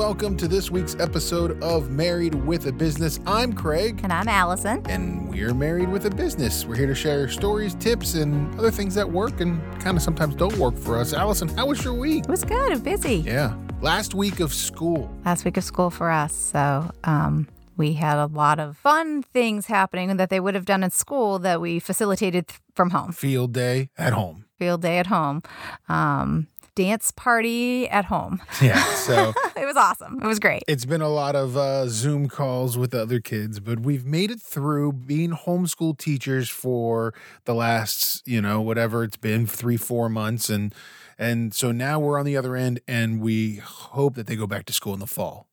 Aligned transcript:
welcome 0.00 0.34
to 0.34 0.48
this 0.48 0.70
week's 0.70 0.96
episode 0.98 1.62
of 1.62 1.90
Married 1.90 2.34
with 2.34 2.66
a 2.66 2.72
Business. 2.72 3.20
I'm 3.26 3.52
Craig. 3.52 4.00
And 4.02 4.10
I'm 4.10 4.28
Allison. 4.28 4.82
And 4.88 5.28
we're 5.28 5.52
married 5.52 5.90
with 5.90 6.06
a 6.06 6.10
business. 6.10 6.64
We're 6.64 6.76
here 6.76 6.86
to 6.86 6.94
share 6.94 7.28
stories, 7.28 7.74
tips, 7.74 8.14
and 8.14 8.58
other 8.58 8.70
things 8.70 8.94
that 8.94 9.06
work 9.06 9.42
and 9.42 9.60
kind 9.78 9.98
of 9.98 10.02
sometimes 10.02 10.36
don't 10.36 10.56
work 10.56 10.74
for 10.78 10.96
us. 10.96 11.12
Allison, 11.12 11.48
how 11.48 11.66
was 11.66 11.84
your 11.84 11.92
week? 11.92 12.24
It 12.24 12.30
was 12.30 12.44
good 12.44 12.72
and 12.72 12.82
busy. 12.82 13.16
Yeah. 13.16 13.54
Last 13.82 14.14
week 14.14 14.40
of 14.40 14.54
school. 14.54 15.14
Last 15.26 15.44
week 15.44 15.58
of 15.58 15.64
school 15.64 15.90
for 15.90 16.10
us. 16.10 16.32
So, 16.32 16.90
um, 17.04 17.46
we 17.76 17.92
had 17.92 18.16
a 18.16 18.24
lot 18.24 18.58
of 18.58 18.78
fun 18.78 19.22
things 19.22 19.66
happening 19.66 20.16
that 20.16 20.30
they 20.30 20.40
would 20.40 20.54
have 20.54 20.64
done 20.64 20.82
in 20.82 20.90
school 20.90 21.38
that 21.40 21.60
we 21.60 21.78
facilitated 21.78 22.48
th- 22.48 22.60
from 22.74 22.88
home. 22.88 23.12
Field 23.12 23.52
day 23.52 23.90
at 23.98 24.14
home. 24.14 24.46
Field 24.56 24.80
day 24.80 24.96
at 24.96 25.08
home. 25.08 25.42
Um, 25.90 26.46
dance 26.74 27.10
party 27.10 27.88
at 27.88 28.06
home. 28.06 28.40
Yeah. 28.60 28.82
So 28.94 29.32
it 29.56 29.64
was 29.64 29.76
awesome. 29.76 30.20
It 30.22 30.26
was 30.26 30.38
great. 30.38 30.62
It's 30.68 30.84
been 30.84 31.00
a 31.00 31.08
lot 31.08 31.34
of 31.34 31.56
uh, 31.56 31.88
Zoom 31.88 32.28
calls 32.28 32.76
with 32.76 32.94
other 32.94 33.18
kids, 33.20 33.58
but 33.58 33.80
we've 33.80 34.04
made 34.04 34.30
it 34.30 34.40
through 34.40 34.92
being 34.92 35.30
homeschool 35.30 35.96
teachers 35.96 36.50
for 36.50 37.14
the 37.46 37.54
last, 37.54 38.26
you 38.28 38.42
know, 38.42 38.60
whatever 38.60 39.02
it's 39.02 39.16
been, 39.16 39.46
three, 39.46 39.78
four 39.78 40.10
months. 40.10 40.50
And, 40.50 40.74
and 41.18 41.54
so 41.54 41.72
now 41.72 41.98
we're 41.98 42.18
on 42.18 42.26
the 42.26 42.36
other 42.36 42.54
end 42.54 42.80
and 42.86 43.20
we 43.20 43.56
hope 43.56 44.14
that 44.16 44.26
they 44.26 44.36
go 44.36 44.46
back 44.46 44.66
to 44.66 44.72
school 44.74 44.92
in 44.92 45.00
the 45.00 45.06
fall. 45.06 45.46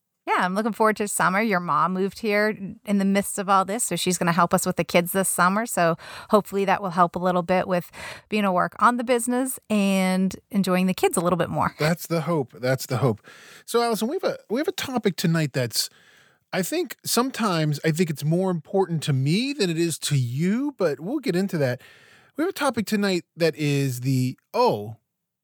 I'm 0.43 0.55
looking 0.55 0.71
forward 0.71 0.97
to 0.97 1.07
summer. 1.07 1.41
Your 1.41 1.59
mom 1.59 1.93
moved 1.93 2.19
here 2.19 2.57
in 2.85 2.97
the 2.97 3.05
midst 3.05 3.39
of 3.39 3.49
all 3.49 3.65
this, 3.65 3.83
so 3.83 3.95
she's 3.95 4.17
going 4.17 4.27
to 4.27 4.33
help 4.33 4.53
us 4.53 4.65
with 4.65 4.75
the 4.75 4.83
kids 4.83 5.11
this 5.11 5.29
summer. 5.29 5.65
So 5.65 5.97
hopefully 6.29 6.65
that 6.65 6.81
will 6.81 6.91
help 6.91 7.15
a 7.15 7.19
little 7.19 7.41
bit 7.41 7.67
with 7.67 7.91
being 8.29 8.45
a 8.45 8.51
work 8.51 8.75
on 8.79 8.97
the 8.97 9.03
business 9.03 9.59
and 9.69 10.35
enjoying 10.51 10.87
the 10.87 10.93
kids 10.93 11.17
a 11.17 11.21
little 11.21 11.37
bit 11.37 11.49
more. 11.49 11.75
That's 11.79 12.07
the 12.07 12.21
hope. 12.21 12.53
That's 12.59 12.85
the 12.85 12.97
hope. 12.97 13.21
So 13.65 13.81
Allison, 13.81 14.07
we 14.07 14.15
have 14.15 14.23
a 14.23 14.37
we 14.49 14.59
have 14.59 14.67
a 14.67 14.73
topic 14.73 15.15
tonight 15.15 15.53
that's 15.53 15.89
I 16.53 16.61
think 16.61 16.95
sometimes 17.03 17.79
I 17.83 17.91
think 17.91 18.09
it's 18.09 18.23
more 18.23 18.51
important 18.51 19.03
to 19.03 19.13
me 19.13 19.53
than 19.53 19.69
it 19.69 19.77
is 19.77 19.97
to 19.99 20.17
you, 20.17 20.73
but 20.77 20.99
we'll 20.99 21.19
get 21.19 21.35
into 21.35 21.57
that. 21.57 21.81
We 22.35 22.43
have 22.43 22.49
a 22.49 22.53
topic 22.53 22.85
tonight 22.85 23.25
that 23.35 23.55
is 23.55 24.01
the 24.01 24.37
oh, 24.53 24.97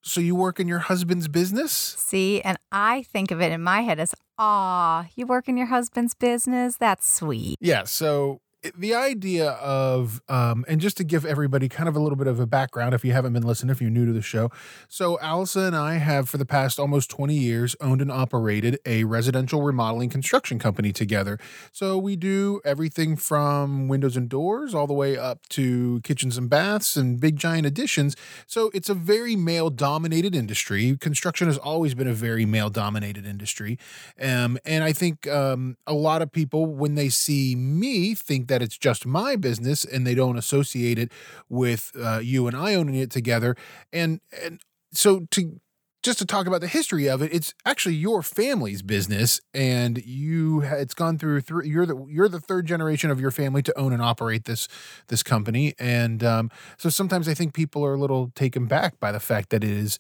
so 0.04 0.22
you 0.22 0.36
work 0.36 0.60
in 0.60 0.68
your 0.68 0.80
husband's 0.80 1.28
business? 1.28 1.72
See, 1.72 2.42
and 2.42 2.58
I 2.72 3.04
think 3.04 3.32
of 3.32 3.42
it 3.42 3.52
in 3.52 3.62
my 3.62 3.82
head 3.82 4.00
as, 4.00 4.14
ah, 4.38 5.08
you 5.16 5.26
work 5.26 5.48
in 5.48 5.58
your 5.58 5.68
husband's 5.68 6.14
business? 6.14 6.78
That's 6.78 7.12
sweet. 7.12 7.58
Yeah. 7.62 7.86
So 7.86 8.42
the 8.78 8.94
idea 8.94 9.52
of 9.52 10.22
um, 10.30 10.64
and 10.68 10.80
just 10.80 10.98
to 10.98 11.04
give 11.04 11.26
everybody 11.26 11.68
kind 11.68 11.90
of 11.90 11.96
a 11.96 12.00
little 12.00 12.16
bit 12.16 12.28
of 12.28 12.40
a 12.40 12.46
background 12.46 12.94
if 12.94 13.04
you 13.04 13.12
haven't 13.12 13.34
been 13.34 13.44
listening 13.44 13.72
if 13.72 13.82
you're 13.82 13.90
new 13.90 14.06
to 14.06 14.14
the 14.14 14.22
show. 14.22 14.50
So 14.88 15.20
Allison 15.20 15.64
and 15.64 15.76
i 15.76 15.96
have 15.96 16.30
for 16.30 16.38
the 16.38 16.46
past 16.46 16.80
almost 16.80 17.10
20 17.10 17.34
years 17.34 17.76
owned 17.82 18.02
and 18.02 18.12
operated 18.12 18.80
a 18.86 19.04
residential 19.04 19.62
remodeling 19.62 20.10
construction 20.10 20.60
company 20.60 20.94
together. 20.94 21.38
So 21.72 21.98
we 21.98 22.16
do 22.16 22.62
everything 22.64 23.16
from 23.16 23.88
windows 23.88 24.16
and 24.16 24.30
doors 24.30 24.74
all 24.74 24.88
the 24.88 24.94
way 24.94 25.18
up 25.18 25.48
to 25.50 26.02
kitchens 26.02 26.38
and 26.38 26.50
baths 26.50 26.96
and 26.96 27.20
big 27.20 27.36
giant 27.38 27.66
additions. 27.66 28.16
So 28.48 28.72
it's 28.74 28.90
a 28.90 28.94
very 28.94 29.36
male 29.36 29.70
dominated 29.70 30.36
industry. 30.36 30.98
Construction 31.00 31.48
has 31.48 31.58
always 31.58 31.96
been 31.96 32.08
a 32.08 32.14
very 32.14 32.46
male 32.46 32.70
dominated 32.70 33.26
industry. 33.26 33.78
Um, 34.22 34.58
and 34.66 34.84
i 34.84 34.94
think 34.94 35.28
um, 35.28 35.78
a 35.88 35.94
lot 35.94 36.22
of 36.22 36.32
people 36.32 36.66
when 36.66 36.96
they 36.96 37.10
see 37.10 37.56
me 37.56 38.16
think 38.16 38.48
that 38.48 38.53
that 38.54 38.62
it's 38.62 38.78
just 38.78 39.06
my 39.06 39.36
business 39.36 39.84
and 39.84 40.06
they 40.06 40.14
don't 40.14 40.38
associate 40.38 41.00
it 41.00 41.12
with 41.50 41.92
uh, 42.00 42.20
you 42.20 42.46
and 42.46 42.56
I 42.56 42.76
owning 42.76 42.94
it 42.94 43.10
together. 43.10 43.56
And 43.92 44.22
and 44.44 44.62
so 44.92 45.26
to 45.32 45.60
just 46.04 46.20
to 46.20 46.26
talk 46.26 46.46
about 46.46 46.62
the 46.62 46.68
history 46.68 47.10
of 47.10 47.22
it, 47.22 47.34
it's 47.34 47.56
actually 47.66 47.96
your 47.96 48.22
family's 48.22 48.82
business, 48.82 49.42
and 49.54 50.06
you 50.06 50.62
it's 50.62 50.94
gone 50.94 51.18
through 51.18 51.42
three. 51.42 51.68
You're 51.68 51.86
the 51.86 52.06
you're 52.10 52.30
the 52.30 52.42
third 52.42 52.68
generation 52.68 53.10
of 53.10 53.20
your 53.20 53.32
family 53.32 53.64
to 53.64 53.80
own 53.80 53.92
and 53.92 54.02
operate 54.02 54.44
this 54.46 54.68
this 55.08 55.24
company, 55.24 55.74
and 55.80 56.24
um, 56.24 56.52
so 56.78 56.90
sometimes 56.90 57.28
I 57.28 57.34
think 57.34 57.54
people 57.54 57.84
are 57.84 57.94
a 57.94 57.98
little 57.98 58.32
taken 58.36 58.68
back 58.68 59.00
by 59.00 59.12
the 59.12 59.20
fact 59.20 59.50
that 59.50 59.64
it 59.64 59.72
is 59.72 59.98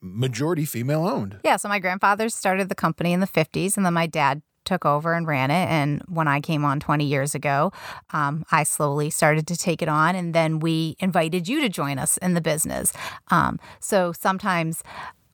majority 0.00 0.64
female 0.64 1.06
owned. 1.06 1.38
Yeah, 1.44 1.56
so 1.56 1.68
my 1.68 1.78
grandfather 1.78 2.28
started 2.30 2.68
the 2.68 2.74
company 2.74 3.12
in 3.12 3.20
the 3.20 3.26
50s, 3.26 3.76
and 3.76 3.86
then 3.86 3.94
my 3.94 4.06
dad 4.06 4.42
took 4.66 4.84
over 4.84 5.14
and 5.14 5.26
ran 5.26 5.50
it. 5.50 5.68
And 5.68 6.02
when 6.08 6.28
I 6.28 6.40
came 6.40 6.64
on 6.64 6.80
20 6.80 7.04
years 7.04 7.34
ago, 7.34 7.72
um, 8.10 8.44
I 8.50 8.64
slowly 8.64 9.10
started 9.10 9.46
to 9.46 9.56
take 9.56 9.82
it 9.82 9.88
on. 9.88 10.14
And 10.14 10.34
then 10.34 10.58
we 10.58 10.96
invited 10.98 11.48
you 11.48 11.60
to 11.62 11.68
join 11.68 11.98
us 11.98 12.16
in 12.18 12.34
the 12.34 12.40
business. 12.40 12.92
Um, 13.28 13.58
so 13.80 14.12
sometimes 14.12 14.82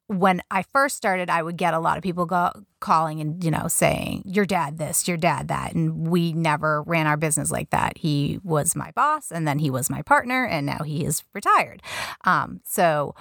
when 0.06 0.42
I 0.50 0.64
first 0.72 0.96
started, 0.96 1.30
I 1.30 1.42
would 1.42 1.56
get 1.56 1.74
a 1.74 1.78
lot 1.78 1.96
of 1.96 2.02
people 2.02 2.26
go, 2.26 2.50
calling 2.80 3.20
and 3.20 3.42
you 3.42 3.50
know 3.50 3.68
saying 3.68 4.22
your 4.26 4.44
dad 4.44 4.78
this, 4.78 5.08
your 5.08 5.16
dad 5.16 5.48
that, 5.48 5.72
and 5.72 6.08
we 6.08 6.32
never 6.32 6.82
ran 6.82 7.06
our 7.06 7.16
business 7.16 7.50
like 7.50 7.70
that. 7.70 7.96
He 7.98 8.38
was 8.42 8.76
my 8.76 8.90
boss, 8.92 9.30
and 9.30 9.46
then 9.46 9.58
he 9.58 9.70
was 9.70 9.88
my 9.88 10.02
partner, 10.02 10.44
and 10.44 10.66
now 10.66 10.82
he 10.82 11.04
is 11.04 11.24
retired. 11.32 11.82
Um, 12.24 12.60
so 12.64 13.14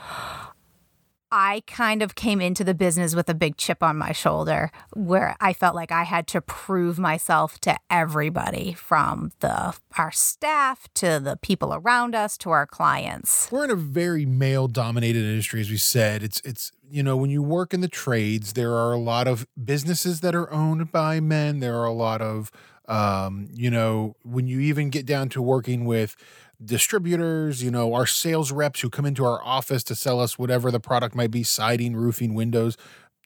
I 1.31 1.63
kind 1.65 2.01
of 2.01 2.15
came 2.15 2.41
into 2.41 2.65
the 2.65 2.73
business 2.73 3.15
with 3.15 3.29
a 3.29 3.33
big 3.33 3.55
chip 3.55 3.81
on 3.81 3.97
my 3.97 4.11
shoulder 4.11 4.69
where 4.93 5.37
I 5.39 5.53
felt 5.53 5.75
like 5.75 5.91
I 5.91 6.03
had 6.03 6.27
to 6.27 6.41
prove 6.41 6.99
myself 6.99 7.57
to 7.61 7.77
everybody 7.89 8.73
from 8.73 9.31
the 9.39 9.73
our 9.97 10.11
staff 10.11 10.89
to 10.95 11.21
the 11.23 11.37
people 11.41 11.73
around 11.73 12.15
us 12.15 12.37
to 12.39 12.49
our 12.49 12.67
clients. 12.67 13.49
We're 13.49 13.63
in 13.63 13.71
a 13.71 13.75
very 13.75 14.25
male 14.25 14.67
dominated 14.67 15.23
industry 15.23 15.61
as 15.61 15.69
we 15.69 15.77
said. 15.77 16.21
It's 16.21 16.41
it's 16.41 16.71
you 16.89 17.01
know 17.01 17.15
when 17.15 17.29
you 17.29 17.41
work 17.41 17.73
in 17.73 17.79
the 17.79 17.87
trades 17.87 18.53
there 18.53 18.73
are 18.73 18.91
a 18.91 18.99
lot 18.99 19.27
of 19.27 19.47
businesses 19.63 20.19
that 20.19 20.35
are 20.35 20.51
owned 20.51 20.91
by 20.91 21.21
men. 21.21 21.61
There 21.61 21.77
are 21.77 21.85
a 21.85 21.93
lot 21.93 22.21
of 22.21 22.51
um, 22.89 23.47
you 23.53 23.71
know 23.71 24.15
when 24.23 24.47
you 24.47 24.59
even 24.59 24.89
get 24.89 25.05
down 25.05 25.29
to 25.29 25.41
working 25.41 25.85
with 25.85 26.17
distributors, 26.63 27.63
you 27.63 27.71
know, 27.71 27.93
our 27.93 28.05
sales 28.05 28.51
reps 28.51 28.81
who 28.81 28.89
come 28.89 29.05
into 29.05 29.25
our 29.25 29.43
office 29.43 29.83
to 29.83 29.95
sell 29.95 30.19
us 30.19 30.37
whatever 30.37 30.71
the 30.71 30.79
product 30.79 31.15
might 31.15 31.31
be 31.31 31.43
siding, 31.43 31.95
roofing, 31.95 32.33
windows. 32.33 32.77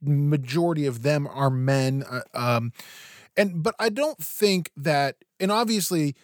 Majority 0.02 0.86
of 0.86 1.04
them 1.04 1.28
are 1.28 1.50
men. 1.50 2.04
Uh, 2.10 2.22
um, 2.34 2.72
and, 3.38 3.62
but 3.64 3.76
I 3.80 3.90
don't 3.90 4.18
think 4.18 4.72
that, 4.78 5.18
and 5.40 5.52
obviously, 5.52 6.16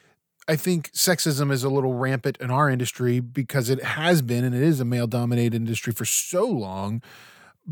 I 0.47 0.55
think 0.55 0.91
sexism 0.91 1.51
is 1.51 1.63
a 1.63 1.69
little 1.69 1.93
rampant 1.93 2.37
in 2.39 2.49
our 2.49 2.69
industry 2.69 3.19
because 3.19 3.69
it 3.69 3.83
has 3.83 4.21
been 4.21 4.43
and 4.43 4.55
it 4.55 4.61
is 4.61 4.79
a 4.79 4.85
male 4.85 5.07
dominated 5.07 5.53
industry 5.53 5.93
for 5.93 6.05
so 6.05 6.45
long 6.45 7.01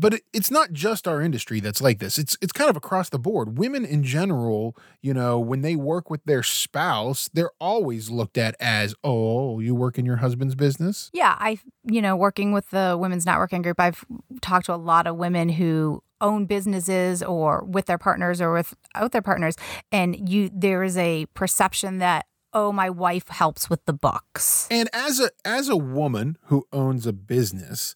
but 0.00 0.20
it's 0.32 0.50
not 0.50 0.72
just 0.72 1.06
our 1.06 1.20
industry 1.20 1.60
that's 1.60 1.82
like 1.82 1.98
this. 1.98 2.18
It's 2.18 2.36
it's 2.40 2.52
kind 2.52 2.70
of 2.70 2.76
across 2.76 3.10
the 3.10 3.18
board. 3.18 3.58
Women 3.58 3.84
in 3.84 4.02
general, 4.02 4.74
you 5.02 5.12
know, 5.12 5.38
when 5.38 5.60
they 5.60 5.76
work 5.76 6.08
with 6.08 6.24
their 6.24 6.42
spouse, 6.42 7.28
they're 7.34 7.50
always 7.60 8.10
looked 8.10 8.38
at 8.38 8.56
as, 8.58 8.94
"Oh, 9.04 9.60
you 9.60 9.74
work 9.74 9.98
in 9.98 10.06
your 10.06 10.16
husband's 10.16 10.54
business?" 10.54 11.10
Yeah, 11.12 11.36
I 11.38 11.58
you 11.84 12.00
know, 12.00 12.16
working 12.16 12.52
with 12.52 12.70
the 12.70 12.96
Women's 12.98 13.26
Networking 13.26 13.62
Group, 13.62 13.78
I've 13.78 14.04
talked 14.40 14.66
to 14.66 14.74
a 14.74 14.76
lot 14.76 15.06
of 15.06 15.16
women 15.16 15.50
who 15.50 16.02
own 16.22 16.46
businesses 16.46 17.22
or 17.22 17.64
with 17.64 17.86
their 17.86 17.98
partners 17.98 18.40
or 18.40 18.52
without 18.52 19.12
their 19.12 19.22
partners 19.22 19.54
and 19.90 20.28
you 20.28 20.50
there 20.52 20.82
is 20.82 20.94
a 20.98 21.24
perception 21.32 21.96
that 21.96 22.26
oh 22.52 22.70
my 22.72 22.90
wife 22.90 23.28
helps 23.28 23.70
with 23.70 23.84
the 23.86 23.92
books. 23.92 24.66
And 24.70 24.88
as 24.92 25.20
a 25.20 25.30
as 25.44 25.68
a 25.68 25.76
woman 25.76 26.36
who 26.44 26.66
owns 26.72 27.06
a 27.06 27.12
business, 27.12 27.94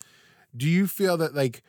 do 0.57 0.69
you 0.69 0.87
feel 0.87 1.17
that 1.19 1.35
like 1.35 1.63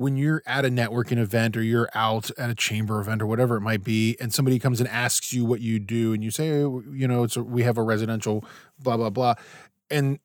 when 0.00 0.16
you're 0.16 0.42
at 0.46 0.64
a 0.64 0.70
networking 0.70 1.18
event 1.18 1.58
or 1.58 1.62
you're 1.62 1.90
out 1.94 2.30
at 2.38 2.48
a 2.48 2.54
chamber 2.54 2.98
event 3.00 3.20
or 3.20 3.26
whatever 3.26 3.56
it 3.56 3.60
might 3.60 3.84
be, 3.84 4.16
and 4.18 4.32
somebody 4.32 4.58
comes 4.58 4.80
and 4.80 4.88
asks 4.88 5.30
you 5.30 5.44
what 5.44 5.60
you 5.60 5.78
do, 5.78 6.14
and 6.14 6.24
you 6.24 6.30
say, 6.30 6.62
oh, 6.62 6.82
you 6.90 7.06
know, 7.06 7.22
it's 7.22 7.36
a, 7.36 7.42
we 7.42 7.64
have 7.64 7.76
a 7.76 7.82
residential 7.82 8.42
blah 8.78 8.96
blah 8.96 9.10
blah, 9.10 9.34
and 9.90 10.18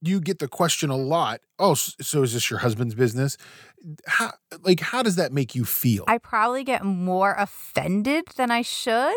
you 0.00 0.20
get 0.20 0.40
the 0.40 0.48
question 0.48 0.90
a 0.90 0.96
lot. 0.96 1.40
Oh, 1.60 1.74
so 1.74 2.24
is 2.24 2.32
this 2.32 2.50
your 2.50 2.58
husband's 2.58 2.96
business? 2.96 3.36
How 4.08 4.32
like 4.62 4.80
how 4.80 5.04
does 5.04 5.14
that 5.14 5.32
make 5.32 5.54
you 5.54 5.64
feel? 5.64 6.02
I 6.08 6.18
probably 6.18 6.64
get 6.64 6.84
more 6.84 7.36
offended 7.38 8.24
than 8.36 8.50
I 8.50 8.62
should, 8.62 9.16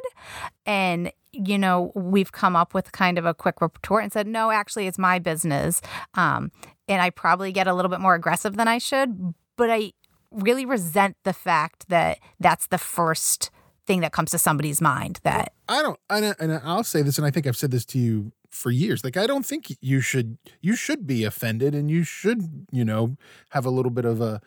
and 0.68 1.12
you 1.32 1.58
know, 1.58 1.92
we've 1.96 2.32
come 2.32 2.56
up 2.56 2.76
with 2.76 2.92
kind 2.92 3.18
of 3.18 3.26
a 3.26 3.34
quick 3.34 3.62
retort 3.62 4.04
and 4.04 4.14
said, 4.14 4.28
no, 4.28 4.52
actually, 4.52 4.86
it's 4.86 5.00
my 5.00 5.18
business. 5.18 5.82
Um, 6.14 6.52
and 6.88 7.02
I 7.02 7.10
probably 7.10 7.52
get 7.52 7.68
a 7.68 7.74
little 7.74 7.90
bit 7.90 8.00
more 8.00 8.14
aggressive 8.14 8.56
than 8.56 8.68
I 8.68 8.78
should, 8.78 9.34
but 9.58 9.70
I 9.70 9.94
really 10.32 10.66
resent 10.66 11.16
the 11.24 11.34
fact 11.34 11.88
that 11.90 12.20
that's 12.40 12.68
the 12.68 12.78
first 12.78 13.52
thing 13.86 14.02
that 14.02 14.12
comes 14.12 14.32
to 14.32 14.40
somebody's 14.40 14.82
mind 14.82 15.20
that 15.24 15.54
I 15.70 15.82
don't 15.82 16.00
and, 16.10 16.36
and 16.40 16.60
I'll 16.64 16.84
say 16.84 17.02
this 17.02 17.18
and 17.18 17.26
I 17.26 17.32
think 17.32 17.48
I've 17.48 17.58
said 17.58 17.72
this 17.72 17.86
to 17.86 18.00
you 18.00 18.32
for 18.50 18.72
years 18.72 19.04
like 19.04 19.18
I 19.18 19.28
don't 19.28 19.46
think 19.46 19.76
you 19.82 20.02
should 20.02 20.38
you 20.62 20.76
should 20.76 21.06
be 21.06 21.24
offended 21.24 21.76
and 21.76 21.90
you 21.90 22.04
should 22.04 22.66
you 22.72 22.84
know 22.84 23.16
have 23.50 23.66
a 23.66 23.70
little 23.70 23.92
bit 23.92 24.06
of 24.06 24.22
a 24.22 24.42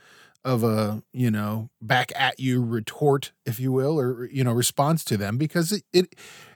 of 0.45 0.65
a 0.65 1.03
you 1.13 1.31
know 1.31 1.71
back 1.81 2.13
at 2.17 2.41
you 2.41 2.63
retort 2.63 3.33
if 3.47 3.61
you 3.61 3.71
will 3.71 3.99
or 3.99 4.29
you 4.31 4.43
know 4.43 4.53
response 4.53 5.05
to 5.05 5.17
them 5.17 5.39
because 5.39 5.73
it, 5.73 5.83
it 5.93 6.15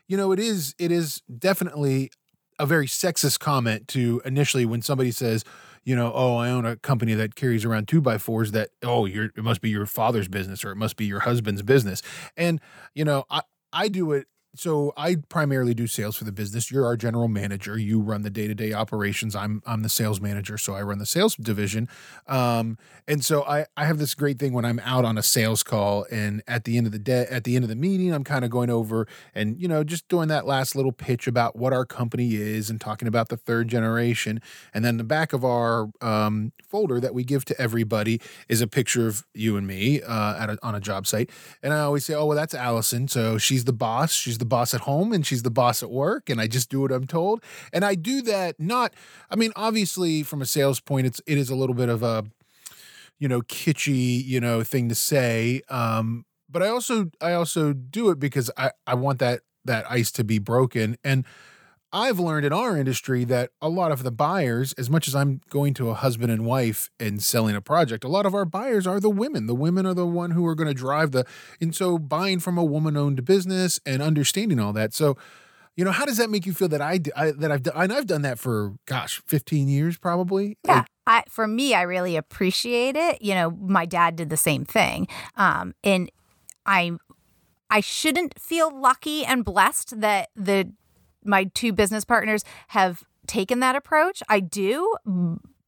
you 0.08 0.16
know 0.16 0.32
it 0.32 0.40
is 0.40 0.74
it 0.78 0.90
is 0.90 1.22
definitely 1.38 2.10
a 2.58 2.66
very 2.66 2.86
sexist 2.86 3.40
comment 3.40 3.88
to 3.88 4.22
initially 4.24 4.64
when 4.64 4.82
somebody 4.82 5.10
says 5.10 5.44
you 5.84 5.96
know, 5.96 6.12
oh, 6.14 6.36
I 6.36 6.50
own 6.50 6.64
a 6.64 6.76
company 6.76 7.14
that 7.14 7.34
carries 7.34 7.64
around 7.64 7.88
two 7.88 8.00
by 8.00 8.18
fours 8.18 8.52
that, 8.52 8.70
oh, 8.82 9.06
you're, 9.06 9.30
it 9.36 9.42
must 9.42 9.60
be 9.60 9.70
your 9.70 9.86
father's 9.86 10.28
business 10.28 10.64
or 10.64 10.70
it 10.70 10.76
must 10.76 10.96
be 10.96 11.04
your 11.04 11.20
husband's 11.20 11.62
business. 11.62 12.02
And, 12.36 12.60
you 12.94 13.04
know, 13.04 13.24
I, 13.30 13.42
I 13.72 13.88
do 13.88 14.12
it 14.12 14.26
so 14.54 14.92
I 14.96 15.16
primarily 15.28 15.72
do 15.72 15.86
sales 15.86 16.16
for 16.16 16.24
the 16.24 16.32
business. 16.32 16.70
You're 16.70 16.84
our 16.84 16.96
general 16.96 17.28
manager. 17.28 17.78
You 17.78 18.00
run 18.00 18.22
the 18.22 18.30
day 18.30 18.46
to 18.46 18.54
day 18.54 18.74
operations. 18.74 19.34
I'm 19.34 19.62
I'm 19.66 19.82
the 19.82 19.88
sales 19.88 20.20
manager, 20.20 20.58
so 20.58 20.74
I 20.74 20.82
run 20.82 20.98
the 20.98 21.06
sales 21.06 21.36
division. 21.36 21.88
Um, 22.26 22.76
and 23.08 23.24
so 23.24 23.44
I 23.44 23.64
I 23.76 23.86
have 23.86 23.98
this 23.98 24.14
great 24.14 24.38
thing 24.38 24.52
when 24.52 24.66
I'm 24.66 24.78
out 24.80 25.06
on 25.06 25.16
a 25.16 25.22
sales 25.22 25.62
call, 25.62 26.06
and 26.10 26.42
at 26.46 26.64
the 26.64 26.76
end 26.76 26.86
of 26.86 26.92
the 26.92 26.98
day, 26.98 27.26
at 27.30 27.44
the 27.44 27.56
end 27.56 27.64
of 27.64 27.70
the 27.70 27.76
meeting, 27.76 28.12
I'm 28.12 28.24
kind 28.24 28.44
of 28.44 28.50
going 28.50 28.68
over 28.68 29.08
and 29.34 29.58
you 29.60 29.68
know 29.68 29.84
just 29.84 30.06
doing 30.08 30.28
that 30.28 30.46
last 30.46 30.76
little 30.76 30.92
pitch 30.92 31.26
about 31.26 31.56
what 31.56 31.72
our 31.72 31.86
company 31.86 32.34
is 32.34 32.68
and 32.68 32.78
talking 32.78 33.08
about 33.08 33.30
the 33.30 33.38
third 33.38 33.68
generation. 33.68 34.40
And 34.74 34.84
then 34.84 34.98
the 34.98 35.04
back 35.04 35.32
of 35.32 35.46
our 35.46 35.90
um, 36.02 36.52
folder 36.62 37.00
that 37.00 37.14
we 37.14 37.24
give 37.24 37.46
to 37.46 37.58
everybody 37.60 38.20
is 38.50 38.60
a 38.60 38.66
picture 38.66 39.08
of 39.08 39.24
you 39.32 39.56
and 39.56 39.66
me 39.66 40.02
uh, 40.02 40.36
at 40.38 40.50
a, 40.50 40.58
on 40.62 40.74
a 40.74 40.80
job 40.80 41.06
site. 41.06 41.30
And 41.62 41.72
I 41.72 41.80
always 41.80 42.04
say, 42.04 42.12
oh 42.12 42.26
well, 42.26 42.36
that's 42.36 42.54
Allison. 42.54 43.08
So 43.08 43.38
she's 43.38 43.64
the 43.64 43.72
boss. 43.72 44.12
She's 44.12 44.41
the 44.42 44.46
boss 44.46 44.74
at 44.74 44.80
home 44.80 45.12
and 45.12 45.24
she's 45.24 45.44
the 45.44 45.50
boss 45.50 45.84
at 45.84 45.90
work 45.90 46.28
and 46.28 46.40
I 46.40 46.48
just 46.48 46.68
do 46.68 46.80
what 46.80 46.90
I'm 46.90 47.06
told. 47.06 47.44
And 47.72 47.84
I 47.84 47.94
do 47.94 48.20
that 48.22 48.58
not 48.58 48.92
I 49.30 49.36
mean 49.36 49.52
obviously 49.54 50.24
from 50.24 50.42
a 50.42 50.46
sales 50.46 50.80
point 50.80 51.06
it's 51.06 51.20
it 51.28 51.38
is 51.38 51.48
a 51.48 51.54
little 51.54 51.76
bit 51.76 51.88
of 51.88 52.02
a 52.02 52.24
you 53.20 53.28
know 53.28 53.40
kitschy, 53.42 54.24
you 54.24 54.40
know, 54.40 54.64
thing 54.64 54.88
to 54.88 54.96
say. 54.96 55.62
Um 55.68 56.26
but 56.50 56.60
I 56.60 56.68
also 56.68 57.10
I 57.20 57.34
also 57.34 57.72
do 57.72 58.10
it 58.10 58.18
because 58.18 58.50
I 58.56 58.72
I 58.84 58.94
want 58.94 59.20
that 59.20 59.42
that 59.64 59.88
ice 59.88 60.10
to 60.12 60.24
be 60.24 60.40
broken 60.40 60.96
and 61.04 61.24
I've 61.92 62.18
learned 62.18 62.46
in 62.46 62.52
our 62.52 62.76
industry 62.76 63.24
that 63.24 63.50
a 63.60 63.68
lot 63.68 63.92
of 63.92 64.02
the 64.02 64.10
buyers, 64.10 64.72
as 64.74 64.88
much 64.88 65.06
as 65.06 65.14
I'm 65.14 65.42
going 65.50 65.74
to 65.74 65.90
a 65.90 65.94
husband 65.94 66.32
and 66.32 66.46
wife 66.46 66.90
and 66.98 67.22
selling 67.22 67.54
a 67.54 67.60
project, 67.60 68.02
a 68.02 68.08
lot 68.08 68.24
of 68.24 68.34
our 68.34 68.46
buyers 68.46 68.86
are 68.86 68.98
the 68.98 69.10
women. 69.10 69.46
The 69.46 69.54
women 69.54 69.84
are 69.84 69.92
the 69.92 70.06
one 70.06 70.30
who 70.30 70.46
are 70.46 70.54
going 70.54 70.68
to 70.68 70.74
drive 70.74 71.12
the, 71.12 71.26
and 71.60 71.74
so 71.74 71.98
buying 71.98 72.40
from 72.40 72.56
a 72.56 72.64
woman-owned 72.64 73.24
business 73.24 73.78
and 73.84 74.00
understanding 74.00 74.58
all 74.58 74.72
that. 74.72 74.94
So, 74.94 75.18
you 75.76 75.84
know, 75.84 75.90
how 75.90 76.06
does 76.06 76.16
that 76.16 76.30
make 76.30 76.46
you 76.46 76.54
feel 76.54 76.68
that 76.68 76.80
I, 76.80 77.00
I 77.16 77.32
that 77.32 77.52
I've 77.52 77.62
done, 77.62 77.74
and 77.76 77.92
I've 77.92 78.06
done 78.06 78.22
that 78.22 78.38
for 78.38 78.74
gosh, 78.86 79.22
15 79.26 79.68
years 79.68 79.98
probably. 79.98 80.56
Yeah. 80.64 80.76
Like, 80.76 80.86
I, 81.06 81.24
for 81.28 81.46
me, 81.46 81.74
I 81.74 81.82
really 81.82 82.16
appreciate 82.16 82.96
it. 82.96 83.20
You 83.20 83.34
know, 83.34 83.50
my 83.50 83.86
dad 83.86 84.16
did 84.16 84.30
the 84.30 84.36
same 84.36 84.64
thing. 84.64 85.08
Um, 85.36 85.74
and 85.82 86.10
I 86.64 86.92
I 87.70 87.80
shouldn't 87.80 88.38
feel 88.38 88.70
lucky 88.70 89.24
and 89.24 89.44
blessed 89.44 90.00
that 90.00 90.28
the 90.36 90.72
my 91.24 91.44
two 91.54 91.72
business 91.72 92.04
partners 92.04 92.44
have 92.68 93.02
taken 93.26 93.60
that 93.60 93.76
approach. 93.76 94.22
I 94.28 94.40
do, 94.40 94.96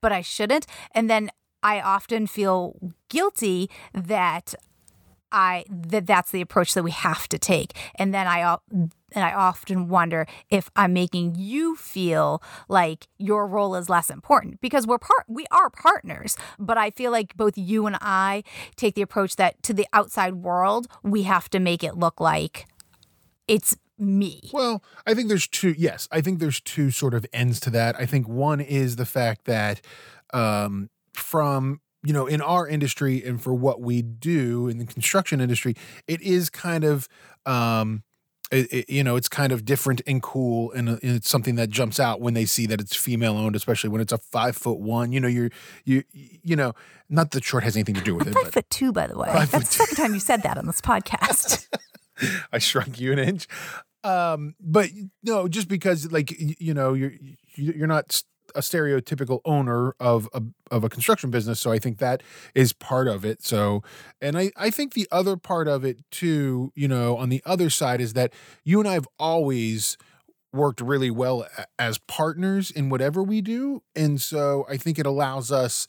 but 0.01 0.13
I 0.13 0.21
shouldn't. 0.21 0.67
And 0.93 1.09
then 1.09 1.31
I 1.63 1.81
often 1.81 2.27
feel 2.27 2.77
guilty 3.09 3.71
that 3.93 4.55
I 5.33 5.65
that 5.69 6.07
that's 6.07 6.31
the 6.31 6.41
approach 6.41 6.75
that 6.75 6.85
we 6.85 6.93
have 6.93 7.29
to 7.29 7.39
take. 7.39 7.77
And 7.97 8.15
then 8.15 8.27
I 8.27 8.57
and 8.71 8.93
I 9.25 9.33
often 9.33 9.89
wonder 9.89 10.27
if 10.49 10.71
I'm 10.77 10.93
making 10.93 11.35
you 11.37 11.75
feel 11.75 12.43
like 12.69 13.09
your 13.19 13.47
role 13.47 13.75
is 13.75 13.89
less 13.89 14.11
important 14.11 14.61
because 14.61 14.87
we're 14.87 14.99
part 14.99 15.25
we 15.27 15.47
are 15.51 15.71
partners, 15.71 16.37
but 16.59 16.79
I 16.79 16.91
feel 16.91 17.11
like 17.11 17.37
both 17.37 17.59
you 17.59 17.87
and 17.87 17.97
I 18.01 18.45
take 18.77 18.95
the 18.95 19.03
approach 19.03 19.35
that 19.37 19.61
to 19.65 19.75
the 19.75 19.89
outside 19.93 20.35
world 20.35 20.87
we 21.03 21.25
have 21.25 21.51
to 21.51 21.59
make 21.59 21.83
it 21.83 21.97
look 21.97 22.21
like 22.21 22.67
it's 23.49 23.77
me. 23.99 24.41
Well, 24.53 24.83
I 25.07 25.15
think 25.15 25.29
there's 25.29 25.47
two. 25.47 25.75
Yes, 25.77 26.09
I 26.11 26.21
think 26.21 26.39
there's 26.39 26.61
two 26.61 26.91
sort 26.91 27.15
of 27.15 27.27
ends 27.33 27.61
to 27.61 27.71
that. 27.71 27.97
I 27.99 28.07
think 28.07 28.29
one 28.29 28.61
is 28.61 28.97
the 28.97 29.07
fact 29.07 29.45
that 29.45 29.81
um, 30.33 30.91
from 31.13 31.81
you 32.03 32.13
know 32.13 32.27
in 32.27 32.41
our 32.41 32.67
industry 32.67 33.23
and 33.25 33.41
for 33.41 33.55
what 33.55 33.81
we 33.81 34.03
do 34.03 34.69
in 34.69 34.79
the 34.79 34.87
construction 34.87 35.41
industry, 35.41 35.75
it 36.07 36.21
is 36.23 36.51
kind 36.51 36.85
of. 36.85 37.09
Um, 37.47 38.03
it, 38.51 38.73
it, 38.73 38.91
you 38.91 39.03
know, 39.03 39.17
it's 39.17 39.29
kind 39.29 39.53
of 39.53 39.65
different 39.65 40.03
and 40.07 40.23
cool, 40.23 40.71
and, 40.73 40.89
and, 40.89 41.01
it's 41.03 41.29
something 41.29 41.57
that 41.57 41.71
jumps 41.71 41.99
out 41.99 42.21
when 42.21 42.35
they 42.35 42.45
see 42.45 42.67
that 42.67 42.81
it's 42.81 42.95
female 42.95 43.37
owned, 43.37 43.57
especially 43.57 43.91
when 43.91 44.01
it's 44.01 44.13
a 44.13 44.19
five 44.19 44.55
foot 44.55 44.79
one. 44.79 45.13
You 45.13 45.21
know, 45.21 45.29
you're 45.29 45.51
you 45.85 46.05
you 46.13 46.55
know, 46.55 46.75
not 47.09 47.31
that 47.33 47.43
short 47.43 47.65
has 47.65 47.75
anything 47.75 47.95
to 47.97 48.03
do 48.03 48.15
with 48.15 48.29
it. 48.29 48.35
Five 48.35 48.45
but, 48.45 48.53
foot 48.53 48.71
two, 48.71 48.93
by 48.93 49.07
the 49.07 49.19
way. 49.19 49.29
That's 49.33 49.51
the 49.51 49.65
second 49.65 49.97
time 49.97 50.15
you 50.15 50.21
said 50.21 50.43
that 50.43 50.59
on 50.59 50.67
this 50.67 50.81
podcast. 50.83 51.69
I 52.53 52.59
shrunk 52.59 53.01
you 53.01 53.13
an 53.13 53.19
inch. 53.19 53.47
Um, 54.03 54.55
but 54.61 54.91
no, 55.23 55.49
just 55.49 55.69
because 55.69 56.13
like 56.13 56.35
you 56.39 56.75
know 56.75 56.93
you're 56.93 57.13
you're 57.57 57.87
not 57.87 58.23
a 58.55 58.61
stereotypical 58.61 59.41
owner 59.45 59.95
of 59.99 60.29
a 60.35 60.43
of 60.71 60.85
a 60.85 60.89
construction 60.89 61.31
business, 61.31 61.59
so 61.59 61.73
I 61.73 61.79
think 61.79 61.99
that 61.99 62.23
is 62.55 62.73
part 62.75 63.09
of 63.09 63.25
it. 63.25 63.43
So, 63.43 63.83
and 64.21 64.37
I 64.37 64.53
I 64.57 64.71
think 64.71 64.93
the 64.93 65.09
other 65.11 65.37
part 65.37 65.69
of 65.69 65.85
it 65.85 65.99
too, 66.11 66.71
you 66.75 66.87
know, 66.87 67.17
on 67.17 67.31
the 67.31 67.43
other 67.47 67.71
side 67.71 68.01
is 68.01 68.13
that 68.13 68.33
you 68.63 68.79
and 68.79 68.89
I 68.89 68.93
have 68.93 69.09
always 69.19 69.97
worked 70.53 70.81
really 70.81 71.11
well 71.11 71.47
as 71.79 71.99
partners 71.99 72.71
in 72.71 72.91
whatever 72.91 73.23
we 73.23 73.41
do, 73.41 73.83
and 73.97 74.21
so 74.21 74.67
I 74.69 74.77
think 74.77 74.99
it 74.99 75.07
allows 75.07 75.51
us 75.51 75.87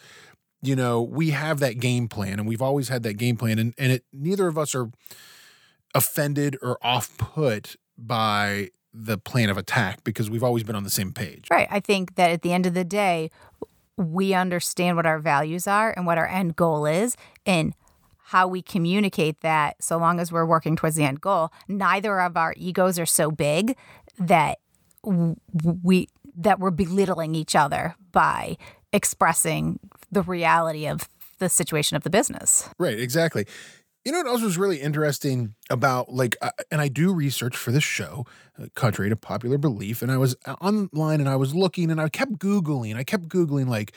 you 0.62 0.75
know 0.75 1.01
we 1.01 1.31
have 1.31 1.60
that 1.60 1.80
game 1.80 2.07
plan 2.07 2.39
and 2.39 2.48
we've 2.48 2.62
always 2.62 2.88
had 2.89 3.04
that 3.04 3.16
game 3.16 3.36
plan 3.36 3.60
and 3.60 3.74
and 3.78 3.92
it 3.92 4.06
neither 4.13 4.48
of 4.48 4.57
us 4.57 4.74
are 4.74 4.89
offended 5.95 6.57
or 6.62 6.77
off 6.83 7.18
put 7.18 7.75
by 7.97 8.69
the 8.94 9.18
plan 9.18 9.50
of 9.50 9.57
attack 9.57 10.03
because 10.03 10.30
we've 10.30 10.44
always 10.44 10.63
been 10.63 10.75
on 10.75 10.83
the 10.83 10.89
same 10.89 11.12
page. 11.12 11.47
Right. 11.50 11.68
I 11.71 11.80
think 11.80 12.15
that 12.15 12.31
at 12.31 12.44
the 12.44 12.53
end 12.53 12.65
of 12.65 12.74
the 12.74 12.83
day, 12.83 13.31
we 13.97 14.33
understand 14.33 14.97
what 14.97 15.06
our 15.06 15.19
values 15.19 15.68
are 15.68 15.94
and 15.95 16.06
what 16.06 16.18
our 16.18 16.27
end 16.27 16.56
goal 16.56 16.86
is 16.86 17.18
and 17.45 17.74
how 18.25 18.47
we 18.47 18.62
communicate 18.62 19.42
that 19.42 19.81
so 19.81 19.97
long 19.97 20.19
as 20.19 20.31
we're 20.31 20.45
working 20.45 20.75
towards 20.75 20.95
the 20.95 21.03
end 21.03 21.21
goal 21.21 21.51
neither 21.68 22.19
of 22.19 22.36
our 22.36 22.53
egos 22.57 22.97
are 22.97 23.06
so 23.06 23.30
big 23.31 23.77
that 24.18 24.57
we 25.03 26.07
that 26.36 26.59
we're 26.59 26.71
belittling 26.71 27.36
each 27.36 27.56
other 27.56 27.95
by 28.12 28.57
expressing 28.92 29.80
the 30.12 30.21
reality 30.21 30.88
of 30.88 31.07
the 31.39 31.50
situation 31.50 31.97
of 31.97 32.03
the 32.03 32.09
business. 32.09 32.69
Right, 32.80 33.00
exactly. 33.00 33.45
You 34.06 34.12
know 34.12 34.19
what 34.19 34.28
else 34.28 34.44
was 34.44 34.56
really 34.56 34.81
interesting 34.81 35.56
about 35.72 36.13
like, 36.13 36.38
uh, 36.40 36.52
and 36.69 36.80
I 36.80 36.90
do 36.90 37.12
research 37.12 37.57
for 37.57 37.72
this 37.72 37.84
show, 37.84 38.28
uh, 38.62 38.68
contrary 38.75 39.10
to 39.10 39.16
popular 39.16 39.57
belief, 39.57 40.04
and 40.04 40.12
I 40.12 40.18
was 40.18 40.36
uh, 40.46 40.54
online 40.62 41.19
and 41.21 41.28
I 41.28 41.35
was 41.38 41.56
looking 41.56 41.90
and 41.90 42.00
I 42.00 42.07
kept 42.09 42.33
googling, 42.33 42.95
I 42.95 43.04
kept 43.04 43.30
googling 43.30 43.68
like 43.68 43.95